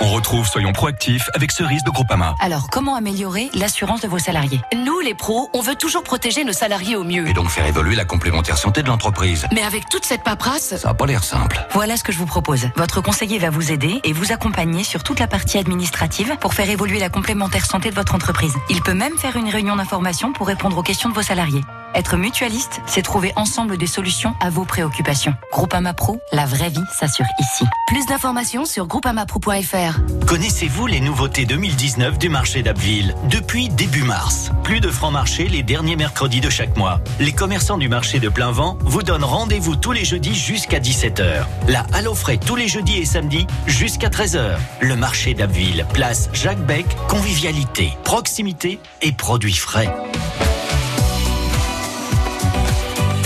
On 0.02 0.10
retrouve 0.12 0.48
Soyons 0.48 0.74
proactifs 0.74 1.30
avec 1.34 1.52
Cerise 1.52 1.84
de 1.84 1.90
Groupama. 1.90 2.36
Alors, 2.42 2.68
comment 2.70 2.96
améliorer 2.96 3.50
l'assurance 3.54 4.02
de 4.02 4.08
vos 4.08 4.20
salariés? 4.20 4.60
Nous, 4.76 5.00
les 5.00 5.14
pros, 5.16 5.50
on 5.54 5.62
veut 5.62 5.76
toujours 5.76 6.04
protéger 6.04 6.44
nos 6.44 6.54
salariés 6.54 6.96
au 6.96 7.04
mieux. 7.04 7.28
Et 7.28 7.34
donc 7.34 7.50
faire 7.50 7.66
évoluer 7.66 7.96
la 7.96 8.06
complémentaire 8.06 8.58
santé 8.58 8.84
de 8.84 8.88
l'entreprise. 8.88 9.48
Mais 9.54 9.64
avec 9.64 9.88
toute 9.90 10.06
cette 10.06 10.24
paperasse, 10.24 10.76
Ça 10.78 10.88
n'a 10.90 10.94
pas 10.94 11.06
l'air 11.06 11.24
simple. 11.24 11.66
voilà 11.74 11.98
ce 11.98 12.04
que 12.04 12.12
je 12.12 12.18
vous 12.18 12.26
propose. 12.26 12.68
Votre 12.76 13.02
conseiller 13.02 13.40
va 13.40 13.50
vous 13.50 13.72
aider 13.72 14.00
et 14.04 14.14
vous 14.14 14.32
accompagner 14.32 14.84
sur 14.84 15.02
toute 15.04 15.20
la 15.20 15.28
partie 15.28 15.58
administrative 15.58 16.36
pour 16.40 16.54
faire 16.54 16.70
évoluer 16.70 17.00
la 17.00 17.10
complémentaire 17.10 17.66
santé 17.66 17.90
de 17.90 17.96
votre 17.96 18.16
entreprise. 18.16 18.54
Il 18.70 18.82
peut 18.82 18.94
même 18.94 19.18
faire 19.18 19.38
une 19.38 19.50
réunion 19.50 19.76
d'information 19.78 20.34
pour 20.34 20.48
répondre 20.48 20.78
aux 20.78 20.84
questions 20.84 21.10
de 21.10 21.14
vos 21.16 21.22
salariés. 21.24 21.62
Être 21.96 22.18
mutualiste, 22.18 22.82
c'est 22.88 23.02
trouver 23.02 23.32
ensemble 23.38 23.78
des 23.78 23.88
solutions 23.88 24.36
à 24.42 24.50
vos 24.50 24.66
préoccupations. 24.66 25.34
Groupama 25.54 25.94
Pro, 25.94 26.20
la 26.34 26.46
vraie 26.46 26.70
vie 26.70 26.84
s'assure 27.00 27.26
ici. 27.40 27.64
Plus 27.88 28.06
d'informations 28.06 28.66
sur 28.66 28.86
groupamapro.fr. 28.86 29.85
Connaissez-vous 30.26 30.88
les 30.88 31.00
nouveautés 31.00 31.46
2019 31.46 32.18
du 32.18 32.30
marché 32.30 32.64
d'Abbeville? 32.64 33.16
Depuis 33.30 33.70
début 33.70 34.04
mars, 34.04 34.52
plus 34.64 34.80
de 34.80 34.90
francs 34.90 35.14
marchés 35.14 35.48
les 35.48 35.64
derniers 35.64 35.96
mercredis 35.96 36.42
de 36.42 36.50
chaque 36.50 36.76
mois. 36.78 37.00
Les 37.20 37.32
commerçants 37.32 37.78
du 37.78 37.90
marché 37.90 38.20
de 38.20 38.30
plein 38.30 38.52
vent 38.52 38.78
vous 38.82 39.04
donnent 39.04 39.24
rendez-vous 39.24 39.76
tous 39.76 39.92
les 39.92 40.06
jeudis 40.06 40.36
jusqu'à 40.36 40.80
17h. 40.80 41.46
La 41.68 41.86
Halle 41.94 42.08
aux 42.08 42.16
frais 42.16 42.38
tous 42.38 42.56
les 42.56 42.68
jeudis 42.68 42.98
et 42.98 43.06
samedis 43.06 43.48
jusqu'à 43.68 44.10
13h. 44.10 44.58
Le 44.82 44.96
marché 44.96 45.34
d'Abbeville, 45.34 45.86
place 45.94 46.30
Jacques 46.34 46.66
Beck, 46.66 46.86
convivialité, 47.08 47.92
proximité 48.04 48.80
et 49.02 49.12
produits 49.12 49.54
frais. 49.54 49.94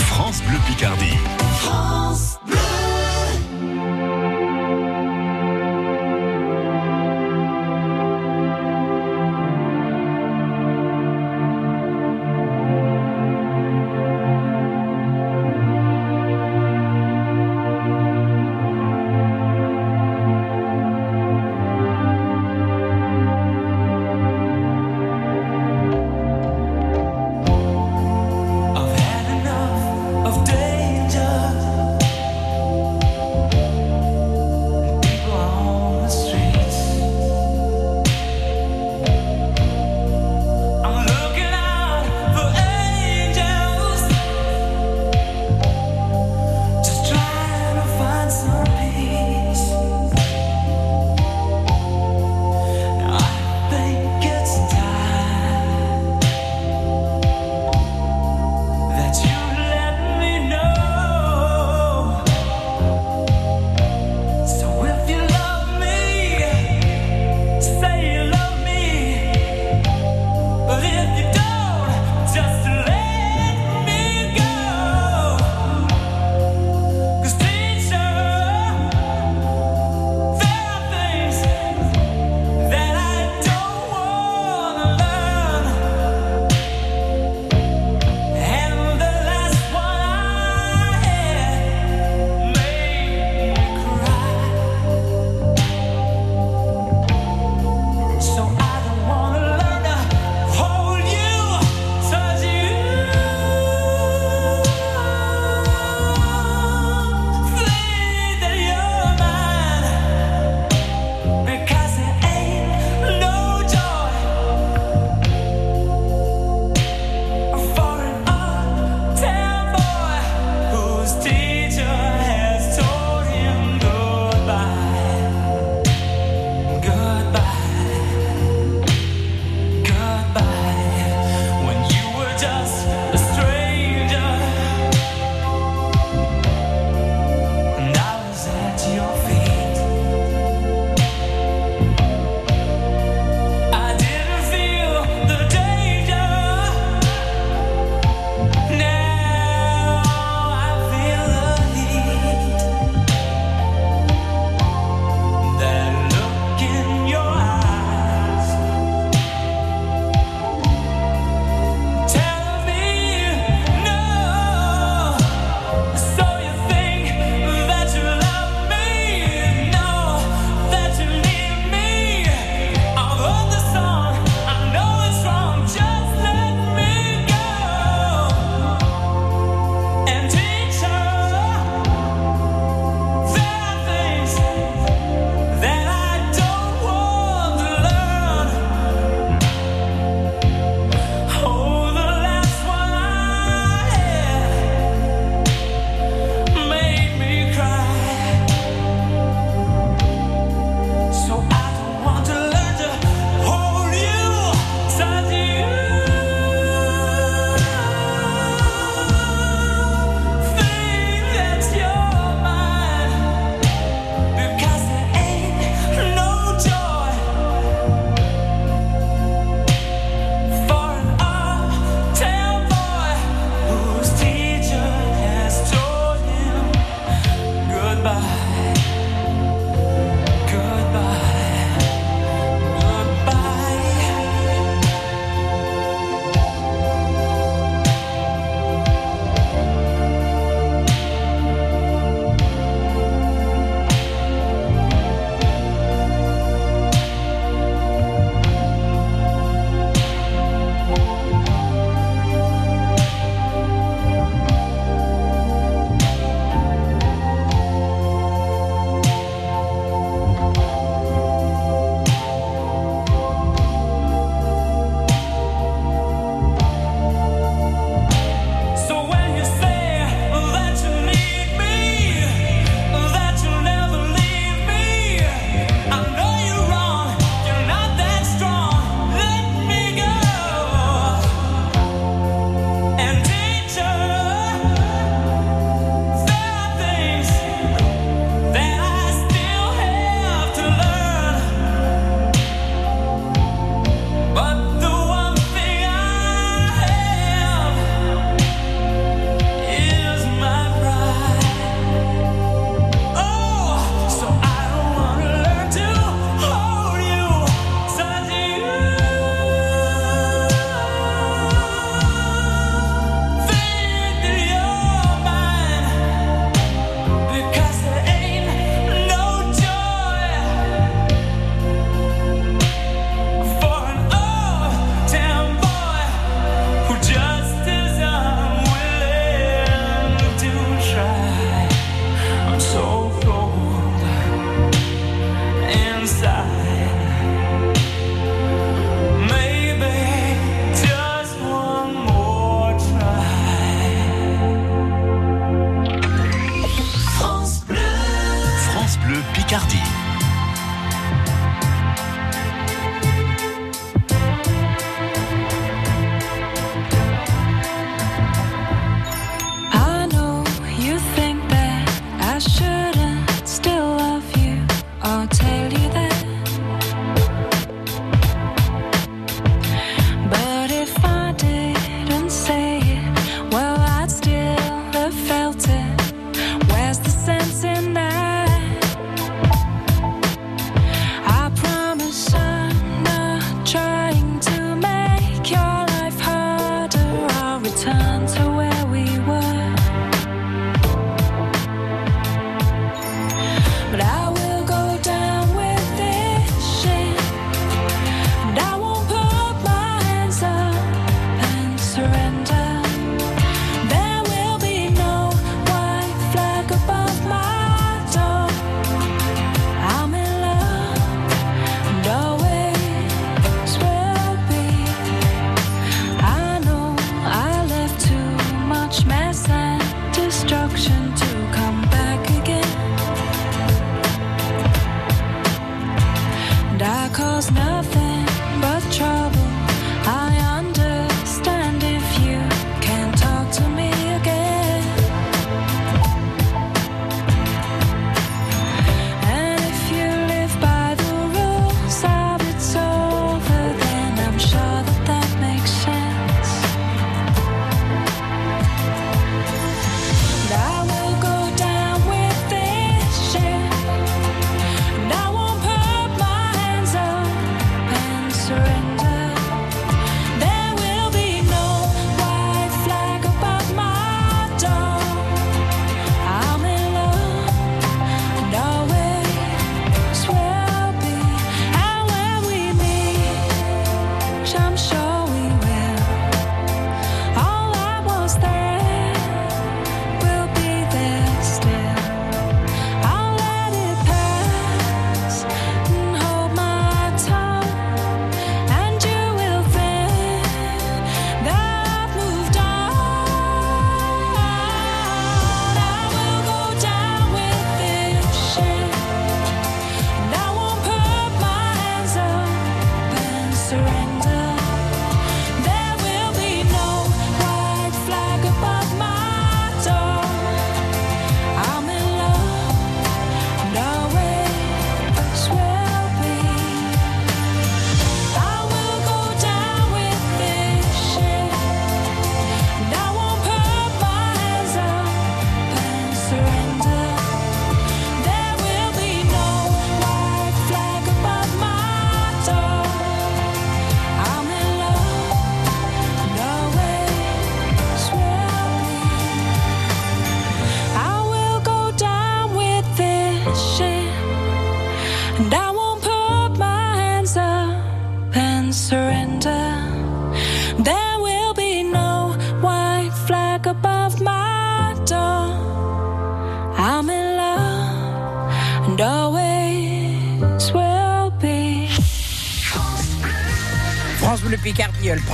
France 0.06 0.42
Bleu 0.42 0.58
Picardie. 0.66 1.16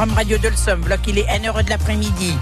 Forum 0.07 0.15
Radio 0.15 0.39
de 0.39 0.49
bloc 0.83 1.01
il 1.09 1.19
est 1.19 1.27
1h 1.27 1.65
de 1.65 1.71
l'après-midi. 1.71 2.35